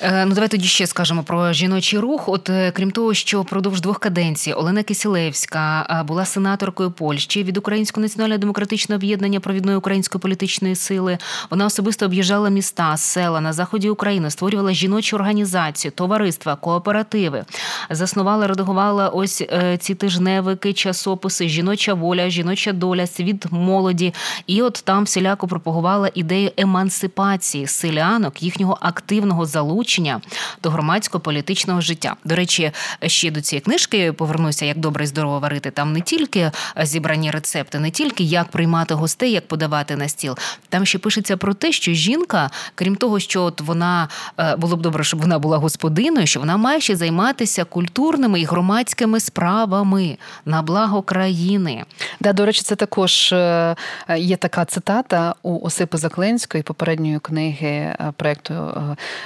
Е, 0.02 0.26
ну, 0.26 0.34
давай 0.34 0.50
тоді 0.50 0.68
ще 0.68 0.88
скажемо 0.88 1.24
про 1.24 1.54
жіночий 1.54 2.00
рух. 2.00 2.30
От 2.30 2.50
е, 2.50 2.72
крім 2.72 2.92
того, 2.92 3.14
що 3.14 3.42
впродовж 3.42 3.82
двох 3.82 4.00
каденцій 4.00 4.54
Олена 4.54 4.84
Кисілевська 4.84 5.88
е, 5.90 6.04
була 6.04 6.26
сенаторкою 6.26 6.92
Польщі 6.92 7.44
від 7.44 7.58
Українського 7.58 8.02
національно-демократичного 8.02 8.98
об'єднання 8.98 9.40
провідної 9.40 9.78
української 9.78 10.22
політичної 10.22 10.76
сили. 10.76 11.18
Вона 11.50 11.66
особисто 11.66 12.06
об'їжджала 12.06 12.50
міста, 12.50 12.98
села 12.98 13.42
на 13.42 13.54
заході 13.54 13.90
України, 13.90 14.30
створювала 14.30 14.74
жіночі 14.74 15.16
організації, 15.16 15.92
товариства, 15.92 16.56
кооперативи, 16.56 17.46
заснувала, 17.90 18.48
редагувала 18.48 19.10
ось 19.10 19.44
ці 19.80 19.96
тижневики, 19.96 20.74
часописи, 20.74 21.50
жіноча 21.50 21.94
воля, 21.94 22.30
жіноча 22.30 22.72
доля, 22.74 23.08
світ 23.08 23.52
молоді. 23.52 24.14
І 24.48 24.62
от 24.62 24.82
там 24.86 25.04
всіляко 25.04 25.48
пропагувала 25.48 26.10
ідею 26.14 26.52
емансипації 26.58 27.68
селянок, 27.68 28.44
їхнього 28.44 28.78
активного 28.82 29.46
залучення 29.46 29.85
залучення 29.86 30.22
до 30.64 30.70
громадського 30.70 31.22
політичного 31.22 31.82
життя. 31.82 32.16
До 32.24 32.36
речі, 32.36 32.72
ще 33.08 33.32
до 33.32 33.42
цієї 33.42 33.62
книжки 33.62 34.14
повернуся, 34.14 34.66
як 34.66 34.78
добре 34.78 35.04
і 35.04 35.08
здорово 35.08 35.40
варити. 35.40 35.72
Там 35.72 35.94
не 35.94 36.02
тільки 36.02 36.52
зібрані 36.82 37.32
рецепти, 37.32 37.80
не 37.80 37.92
тільки 37.92 38.24
як 38.24 38.48
приймати 38.48 38.94
гостей, 38.94 39.32
як 39.32 39.48
подавати 39.48 39.96
на 39.96 40.08
стіл. 40.08 40.38
Там 40.70 40.86
ще 40.86 40.98
пишеться 40.98 41.38
про 41.38 41.54
те, 41.54 41.72
що 41.72 41.92
жінка, 41.92 42.50
крім 42.76 42.96
того, 42.96 43.20
що 43.20 43.44
от 43.44 43.62
вона 43.62 44.10
е, 44.40 44.56
було 44.56 44.76
б 44.76 44.82
добре, 44.82 45.04
щоб 45.04 45.22
вона 45.22 45.40
була 45.40 45.58
господиною, 45.58 46.28
що 46.28 46.40
вона 46.40 46.58
має 46.58 46.82
ще 46.82 46.96
займатися 46.96 47.64
культурними 47.64 48.40
і 48.40 48.46
громадськими 48.46 49.20
справами 49.20 50.18
на 50.46 50.62
благо 50.62 51.02
країни. 51.02 51.84
Да, 52.20 52.34
до 52.34 52.46
речі, 52.46 52.62
це 52.62 52.76
також 52.76 53.34
е, 53.34 53.76
є 54.18 54.38
така 54.38 54.66
цитата 54.66 55.36
у 55.44 55.66
Осипи 55.66 55.98
Заклинської 55.98 56.64
попередньої 56.64 57.20
книги 57.20 57.68
е, 57.68 58.14
проєкту 58.18 58.54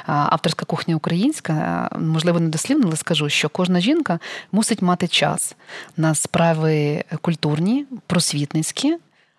авторського 0.06 0.49
авторська 0.50 0.66
кухня 0.66 0.96
українська, 0.96 1.90
можливо, 2.00 2.40
не 2.40 2.50
дослівно, 2.50 2.88
але 2.88 2.96
скажу, 2.96 3.30
що 3.30 3.50
кожна 3.50 3.80
жінка 3.80 4.20
мусить 4.52 4.82
мати 4.82 5.08
час 5.08 5.56
на 5.98 6.16
справи 6.16 7.04
культурні, 7.22 7.86
просвітницькі, 8.08 8.98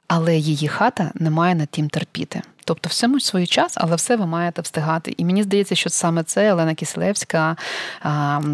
але 0.09 0.37
її 0.37 0.69
хата 0.69 1.11
не 1.15 1.31
має 1.31 1.55
над 1.55 1.69
тим 1.69 1.89
терпіти. 1.89 2.43
Тобто, 2.71 2.89
всьому 2.89 3.21
свій 3.21 3.47
час, 3.47 3.73
але 3.77 3.97
все 3.97 4.17
ви 4.17 4.27
маєте 4.27 4.63
встигати. 4.63 5.15
І 5.17 5.25
мені 5.25 5.43
здається, 5.43 5.75
що 5.75 5.91
саме 5.91 6.23
це 6.23 6.53
Олена 6.53 6.75
Кислевська 6.75 7.57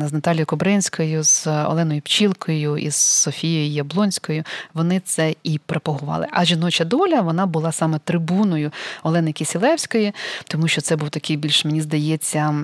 з 0.05 0.13
Наталією 0.13 0.47
Кобринською, 0.47 1.23
з 1.23 1.47
Оленою 1.47 2.01
Пчілкою 2.01 2.77
і 2.77 2.91
з 2.91 2.97
Софією 2.97 3.71
Яблонською. 3.71 4.45
Вони 4.75 5.01
це 5.01 5.35
і 5.43 5.59
пропагували. 5.59 6.27
А 6.31 6.45
жіноча 6.45 6.85
доля 6.85 7.21
вона 7.21 7.47
була 7.47 7.73
саме 7.73 7.99
трибуною 8.05 8.71
Олени 9.03 9.33
Кисілевської, 9.33 10.13
тому 10.49 10.69
що 10.69 10.81
це 10.81 10.97
був 10.97 11.11
такий 11.11 11.37
більш, 11.37 11.65
мені 11.65 11.81
здається, 11.81 12.55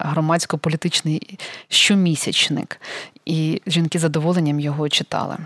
громадсько-політичний 0.00 1.38
щомісячник. 1.68 2.80
І 3.26 3.62
жінки 3.66 3.98
задоволенням 3.98 4.60
його 4.60 4.88
читали. 4.88 5.36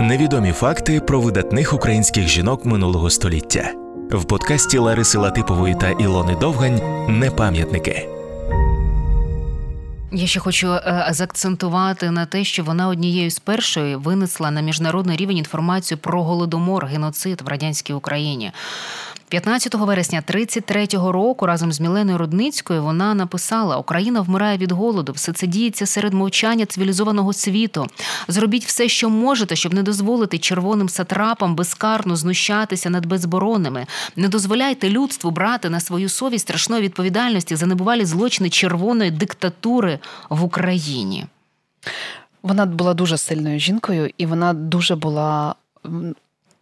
Невідомі 0.00 0.52
факти 0.52 1.00
про 1.00 1.20
видатних 1.20 1.72
українських 1.72 2.28
жінок 2.28 2.64
минулого 2.64 3.10
століття 3.10 3.74
в 4.12 4.24
подкасті 4.24 4.78
Лариси 4.78 5.18
Латипової 5.18 5.74
та 5.74 5.90
Ілони 5.90 6.36
Довгань 6.40 6.80
Непам'ятники. 7.08 8.08
Я 10.12 10.26
ще 10.26 10.40
хочу 10.40 10.72
е, 10.72 11.08
заакцентувати 11.10 12.10
на 12.10 12.26
те, 12.26 12.44
що 12.44 12.64
вона 12.64 12.88
однією 12.88 13.30
з 13.30 13.38
першої 13.38 13.96
винесла 13.96 14.50
на 14.50 14.60
міжнародний 14.60 15.16
рівень 15.16 15.38
інформацію 15.38 15.98
про 15.98 16.22
голодомор, 16.22 16.86
геноцид 16.86 17.40
в 17.40 17.48
радянській 17.48 17.92
Україні. 17.92 18.52
15 19.30 19.74
вересня 19.74 20.22
33-го 20.26 21.12
року 21.12 21.46
разом 21.46 21.72
з 21.72 21.80
Міленою 21.80 22.18
Рудницькою 22.18 22.82
вона 22.82 23.14
написала: 23.14 23.76
Україна 23.76 24.20
вмирає 24.20 24.58
від 24.58 24.72
голоду, 24.72 25.12
все 25.12 25.32
це 25.32 25.46
діється 25.46 25.86
серед 25.86 26.14
мовчання 26.14 26.66
цивілізованого 26.66 27.32
світу. 27.32 27.86
Зробіть 28.28 28.64
все, 28.64 28.88
що 28.88 29.10
можете, 29.10 29.56
щоб 29.56 29.74
не 29.74 29.82
дозволити 29.82 30.38
червоним 30.38 30.88
сатрапам 30.88 31.54
безкарно 31.54 32.16
знущатися 32.16 32.90
над 32.90 33.06
безборонними. 33.06 33.86
Не 34.16 34.28
дозволяйте 34.28 34.90
людству 34.90 35.30
брати 35.30 35.70
на 35.70 35.80
свою 35.80 36.08
совість 36.08 36.46
страшної 36.48 36.82
відповідальності 36.82 37.56
за 37.56 37.66
небувалі 37.66 38.04
злочини 38.04 38.50
червоної 38.50 39.10
диктатури 39.10 39.98
в 40.28 40.44
Україні. 40.44 41.26
Вона 42.42 42.66
була 42.66 42.94
дуже 42.94 43.18
сильною 43.18 43.60
жінкою, 43.60 44.10
і 44.18 44.26
вона 44.26 44.52
дуже 44.52 44.96
була 44.96 45.54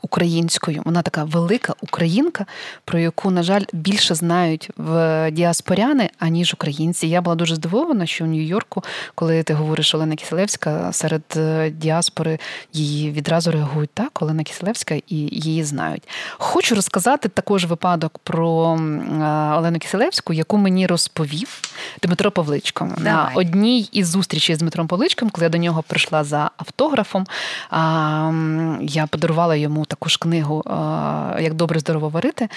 українською. 0.02 0.82
Вона 0.84 1.02
така 1.02 1.24
велика 1.24 1.74
українка, 1.80 2.46
про 2.84 2.98
яку, 2.98 3.30
на 3.30 3.42
жаль, 3.42 3.62
більше 3.72 4.14
знають 4.14 4.70
в 4.76 5.30
діаспоряни, 5.30 6.10
аніж 6.18 6.54
українці. 6.54 7.06
Я 7.06 7.20
була 7.20 7.36
дуже 7.36 7.54
здивована, 7.54 8.06
що 8.06 8.24
в 8.24 8.28
Нью-Йорку, 8.28 8.84
коли 9.14 9.42
ти 9.42 9.54
говориш 9.54 9.94
Олена 9.94 10.16
Киселевська, 10.16 10.92
серед 10.92 11.22
е, 11.36 11.70
діаспори 11.70 12.38
її 12.72 13.10
відразу 13.10 13.50
реагують 13.50 13.90
так, 13.94 14.22
Олена 14.22 14.42
Киселевська, 14.42 14.94
і 14.94 15.16
її 15.32 15.64
знають. 15.64 16.08
Хочу 16.38 16.74
розказати 16.74 17.28
також 17.28 17.64
випадок 17.64 18.18
про 18.22 18.74
е, 18.74 19.56
Олену 19.56 19.78
Киселевську, 19.78 20.32
яку 20.32 20.56
мені 20.56 20.86
розповів 20.86 21.60
Дмитро 22.02 22.30
Павличко. 22.30 22.84
Давай. 22.84 23.02
На 23.04 23.30
одній 23.34 23.88
із 23.92 24.08
зустрічей 24.08 24.56
з 24.56 24.58
Дмитром 24.58 24.86
Павличком, 24.86 25.30
коли 25.30 25.44
я 25.44 25.50
до 25.50 25.58
нього 25.58 25.82
прийшла 25.82 26.24
за 26.24 26.50
автографом, 26.56 27.26
я 28.80 29.06
подарувала 29.10 29.56
йому 29.56 29.84
таку 29.88 30.08
ж 30.08 30.18
книгу 30.18 30.62
Як 31.40 31.54
добре 31.54 31.80
здорово 31.80 32.08
варити. 32.08 32.48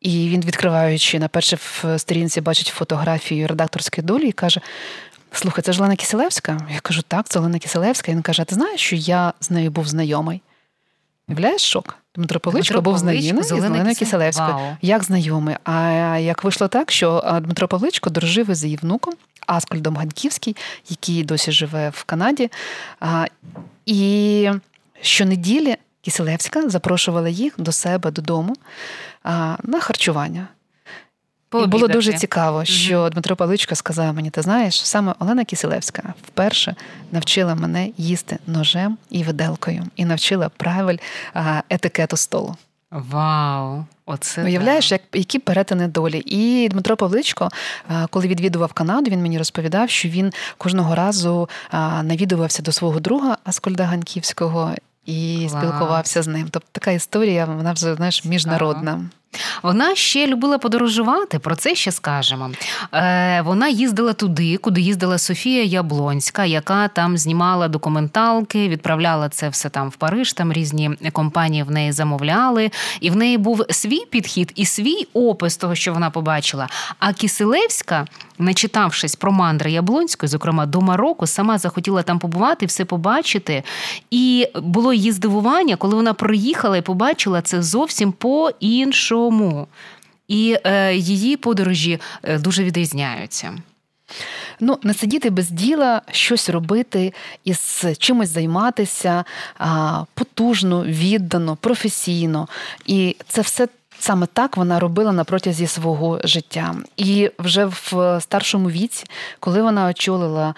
І 0.00 0.28
він, 0.28 0.40
відкриваючи 0.40 1.18
на 1.18 1.28
першій 1.28 1.56
сторінці, 1.96 2.40
бачить 2.40 2.66
фотографію 2.66 3.48
редакторської 3.48 4.06
долі 4.06 4.28
і 4.28 4.32
каже: 4.32 4.60
Слухай, 5.32 5.64
це 5.64 5.72
ж 5.72 5.82
Лена 5.82 5.96
Киселевська? 5.96 6.58
Я 6.74 6.80
кажу, 6.80 7.02
так, 7.08 7.28
це 7.28 7.38
Лена 7.38 7.58
Киселевська. 7.58 8.12
І 8.12 8.14
він 8.14 8.22
каже: 8.22 8.42
а 8.42 8.44
ти 8.44 8.54
знаєш, 8.54 8.80
що 8.80 8.96
я 8.96 9.32
з 9.40 9.50
нею 9.50 9.70
був 9.70 9.88
знайомий? 9.88 10.42
Являєш 11.28 11.62
шок? 11.62 11.96
Дмитро 12.14 12.40
Павличко 12.40 12.80
був 12.80 12.98
знайомий 12.98 13.44
з 13.44 13.52
Оленою 13.52 13.94
Киселевською. 13.94 14.54
Вау. 14.54 14.76
Як 14.82 15.04
знайомий? 15.04 15.56
А 15.64 16.18
як 16.20 16.44
вийшло 16.44 16.68
так, 16.68 16.90
що 16.90 17.38
Дмитро 17.42 17.68
Павличко 17.68 18.10
дружив 18.10 18.50
із 18.50 18.64
її 18.64 18.76
внуком 18.76 19.14
Аскольдом 19.46 19.96
Ганьківський, 19.96 20.56
який 20.88 21.24
досі 21.24 21.52
живе 21.52 21.90
в 21.90 22.04
Канаді. 22.04 22.50
І 23.86 24.50
щонеділі 25.00 25.76
Киселевська 26.00 26.68
запрошувала 26.68 27.28
їх 27.28 27.54
до 27.58 27.72
себе 27.72 28.10
додому 28.10 28.56
на 29.62 29.80
харчування. 29.80 30.48
Пообідати. 31.48 31.76
І 31.76 31.80
було 31.80 31.92
дуже 31.92 32.12
цікаво, 32.12 32.64
що 32.64 33.04
mm 33.04 33.10
Дмитро 33.10 33.36
Павличко 33.36 33.74
сказав 33.74 34.14
мені: 34.14 34.30
ти 34.30 34.42
знаєш, 34.42 34.86
саме 34.86 35.14
Олена 35.18 35.44
Киселевська 35.44 36.14
вперше 36.26 36.74
навчила 37.12 37.54
мене 37.54 37.90
їсти 37.96 38.38
ножем 38.46 38.98
і 39.10 39.22
виделкою, 39.22 39.84
і 39.96 40.04
навчила 40.04 40.48
правиль 40.48 40.96
етикету 41.70 42.16
столу. 42.16 42.56
Вау! 42.90 43.84
Оце 44.06 44.44
Уявляєш, 44.44 44.92
як 44.92 45.00
які 45.12 45.38
перетини 45.38 45.88
долі. 45.88 46.22
І 46.26 46.68
Дмитро 46.68 46.96
Павличко, 46.96 47.48
коли 48.10 48.28
відвідував 48.28 48.72
Канаду, 48.72 49.10
він 49.10 49.22
мені 49.22 49.38
розповідав, 49.38 49.90
що 49.90 50.08
він 50.08 50.32
кожного 50.58 50.94
разу 50.94 51.48
навідувався 52.02 52.62
до 52.62 52.72
свого 52.72 53.00
друга 53.00 53.38
Аскольда 53.44 53.84
Ганківського 53.84 54.74
і 55.08 55.48
Клас. 55.50 55.62
спілкувався 55.62 56.22
з 56.22 56.26
ним. 56.26 56.48
Тобто 56.50 56.68
така 56.72 56.90
історія, 56.90 57.44
вона 57.44 57.72
вже 57.72 57.94
знаєш 57.94 58.24
міжнародна. 58.24 59.00
Вона 59.62 59.94
ще 59.94 60.26
любила 60.26 60.58
подорожувати, 60.58 61.38
про 61.38 61.56
це 61.56 61.74
ще 61.74 61.92
скажемо. 61.92 62.50
Е, 62.94 63.42
Вона 63.42 63.68
їздила 63.68 64.12
туди, 64.12 64.56
куди 64.56 64.80
їздила 64.80 65.18
Софія 65.18 65.64
Яблонська, 65.64 66.44
яка 66.44 66.88
там 66.88 67.18
знімала 67.18 67.68
документалки, 67.68 68.68
відправляла 68.68 69.28
це 69.28 69.48
все 69.48 69.68
там 69.68 69.88
в 69.88 69.96
Париж. 69.96 70.32
Там 70.32 70.52
різні 70.52 70.90
компанії 71.12 71.62
в 71.62 71.70
неї 71.70 71.92
замовляли, 71.92 72.70
і 73.00 73.10
в 73.10 73.16
неї 73.16 73.38
був 73.38 73.64
свій 73.70 74.04
підхід 74.10 74.52
і 74.54 74.64
свій 74.64 75.06
опис 75.12 75.56
того, 75.56 75.74
що 75.74 75.92
вона 75.92 76.10
побачила. 76.10 76.68
А 76.98 77.12
Киселевська, 77.12 78.06
начитавшись 78.38 79.16
про 79.16 79.32
мандри 79.32 79.72
Яблонської, 79.72 80.28
зокрема 80.28 80.66
до 80.66 80.80
Марокко, 80.80 81.26
сама 81.26 81.58
захотіла 81.58 82.02
там 82.02 82.18
побувати, 82.18 82.66
все 82.66 82.84
побачити. 82.84 83.62
І 84.10 84.48
було 84.54 84.92
її 84.92 85.12
здивування, 85.12 85.76
коли 85.76 85.94
вона 85.94 86.12
приїхала 86.14 86.76
і 86.76 86.82
побачила 86.82 87.42
це 87.42 87.62
зовсім 87.62 88.12
по 88.12 88.50
іншому 88.60 89.17
чому. 89.18 89.66
І 90.28 90.56
е, 90.64 90.94
її 90.94 91.36
подорожі 91.36 92.00
е, 92.22 92.38
дуже 92.38 92.64
відрізняються. 92.64 93.58
Ну, 94.60 94.78
не 94.82 94.94
сидіти 94.94 95.30
без 95.30 95.50
діла, 95.50 96.02
щось 96.10 96.48
робити 96.48 97.12
із 97.44 97.84
чимось 97.98 98.28
займатися 98.28 99.24
а, 99.58 100.04
потужно, 100.14 100.84
віддано, 100.84 101.56
професійно. 101.56 102.48
І 102.86 103.16
це 103.28 103.40
все 103.40 103.68
Саме 104.00 104.26
так 104.26 104.56
вона 104.56 104.80
робила 104.80 105.12
на 105.12 105.24
протязі 105.24 105.66
свого 105.66 106.20
життя. 106.24 106.74
І 106.96 107.30
вже 107.38 107.64
в 107.64 108.18
старшому 108.20 108.70
віці, 108.70 109.04
коли 109.40 109.62
вона 109.62 109.86
очолила 109.86 110.54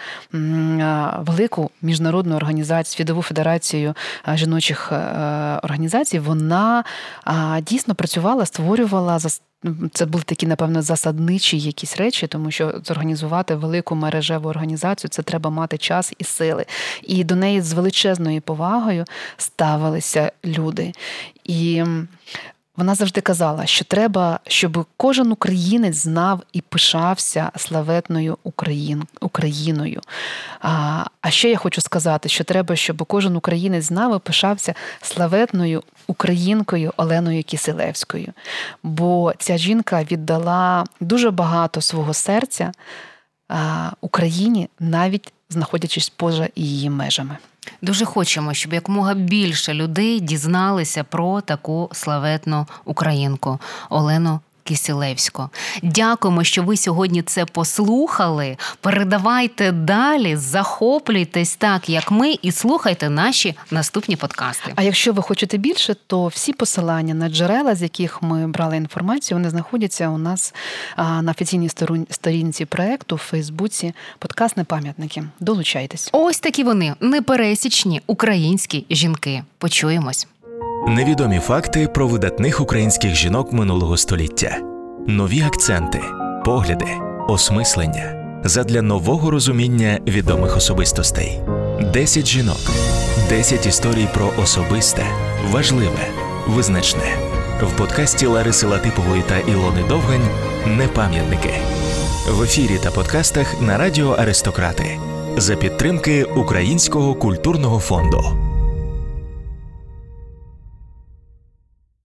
велику 1.19 1.71
міжнародну 1.83 2.37
організацію, 2.37 2.97
світову 2.97 3.23
федерацію 3.23 3.95
жіночих 4.35 4.93
е, 4.93 4.97
організацій, 5.63 6.19
вона 6.19 6.85
дійсно 7.63 7.95
працювала, 7.95 8.47
створювала 8.47 9.19
це 9.93 10.07
були 10.07 10.25
такі, 10.25 10.47
напевно, 10.47 10.83
засадничі 10.83 11.59
якісь 11.59 11.97
речі, 11.97 12.27
тому 12.27 12.51
що 12.51 12.75
зорганізувати 12.85 13.55
велику 13.55 13.95
мережеву 13.95 14.49
організацію 14.49 15.09
це 15.09 15.23
треба 15.23 15.51
мати 15.51 15.79
час 15.79 16.13
і 16.19 16.25
сили. 16.25 16.65
І 17.03 17.25
до 17.25 17.37
неї 17.37 17.61
з 17.61 17.73
величезною 17.73 18.41
повагою 18.41 19.05
ставилися 19.37 20.33
люди. 20.45 20.93
І 21.45 21.85
вона 22.77 22.95
завжди 22.95 23.21
казала, 23.21 23.67
що 23.67 23.85
треба, 23.85 24.41
щоб 24.47 24.87
кожен 24.97 25.33
українець 25.33 25.97
знав 25.97 26.43
і 26.53 26.61
пишався 26.61 27.51
славетною 27.57 28.39
Україн, 28.43 29.05
Україною. 29.21 30.01
А 30.61 31.05
а 31.21 31.31
ще 31.31 31.51
я 31.51 31.57
хочу 31.57 31.81
сказати, 31.81 32.29
що 32.29 32.45
треба, 32.45 32.77
щоб 32.77 33.07
кожен 33.07 33.37
українець 33.37 33.85
знав 33.85 34.17
і 34.17 34.19
пишався 34.19 34.75
славетною 35.03 35.83
українкою 36.07 36.93
Оленою 36.97 37.45
Киселевською. 37.45 38.33
Бо 38.83 39.33
ця 39.39 39.57
жінка 39.57 40.05
віддала 40.05 40.85
дуже 41.01 41.31
багато 41.31 41.81
свого 41.81 42.15
серця 42.15 42.73
Україні, 44.01 44.69
навіть 44.81 45.33
знаходячись 45.51 46.09
поза 46.09 46.49
її 46.57 46.91
межами. 46.91 47.37
Дуже 47.83 48.05
хочемо, 48.05 48.55
щоб 48.55 48.73
якомога 48.73 49.15
більше 49.15 49.75
людей 49.75 50.21
дізналися 50.21 51.05
про 51.05 51.41
таку 51.41 51.89
славетну 51.93 52.67
українку. 52.85 53.59
Олену 53.91 54.41
Кисілевську. 54.65 55.49
Дякуємо, 55.83 56.45
що 56.45 56.63
ви 56.63 56.77
сьогодні 56.77 57.23
це 57.23 57.45
послухали. 57.45 58.57
Передавайте 58.81 59.73
далі, 59.73 60.37
захоплюйтесь 60.37 61.57
так, 61.57 61.89
як 61.89 62.11
ми, 62.11 62.35
і 62.43 62.53
слухайте 62.53 63.11
наші 63.11 63.55
наступні 63.71 64.17
подкасти. 64.17 64.73
А 64.77 64.83
якщо 64.83 65.13
ви 65.13 65.23
хочете 65.23 65.57
більше, 65.57 65.97
то 66.07 66.27
всі 66.27 66.53
посилання 66.53 67.15
на 67.15 67.29
джерела, 67.29 67.75
з 67.75 67.83
яких 67.83 68.23
ми 68.23 68.47
брали 68.47 68.77
інформацію, 68.77 69.39
вони 69.39 69.51
знаходяться 69.51 70.09
у 70.09 70.19
нас 70.19 70.55
на 70.97 71.31
офіційній 71.31 71.69
сторінці 72.11 72.65
проекту 72.65 73.17
в 73.17 73.19
Фейсбуці. 73.19 73.95
Подкаст 74.19 74.57
«Непам'ятники». 74.57 75.25
Долучайтесь. 75.41 76.09
Ось 76.13 76.41
такі 76.41 76.65
вони 76.65 76.95
непересічні 77.01 78.03
українські 78.07 78.87
жінки. 78.91 79.43
Почуємось. 79.59 80.27
Невідомі 80.89 81.39
факти 81.39 81.89
про 81.89 82.09
видатних 82.09 82.61
українських 82.61 83.15
жінок 83.15 83.53
минулого 83.53 83.97
століття, 83.97 84.57
нові 85.07 85.43
акценти, 85.43 86.01
погляди, 86.45 86.87
осмислення 87.29 88.41
задля 88.45 88.83
нового 88.83 89.31
розуміння 89.31 89.99
відомих 90.07 90.57
особистостей. 90.57 91.41
Десять 91.93 92.27
жінок, 92.27 92.71
десять 93.29 93.67
історій 93.67 94.09
про 94.15 94.31
особисте, 94.43 95.03
важливе, 95.51 96.09
визначне 96.47 97.17
в 97.63 97.77
подкасті 97.77 98.27
Лариси 98.27 98.67
Латипової 98.67 99.23
та 99.23 99.39
Ілони 99.39 99.83
Довгань 99.89 100.29
Непам'ятники 100.67 101.55
в 102.29 102.43
ефірі 102.43 102.79
та 102.83 102.91
подкастах 102.91 103.61
на 103.61 103.79
радіо 103.79 104.11
Аристократи 104.11 104.99
за 105.37 105.57
підтримки 105.57 106.25
Українського 106.25 107.15
культурного 107.15 107.79
фонду. 107.79 108.50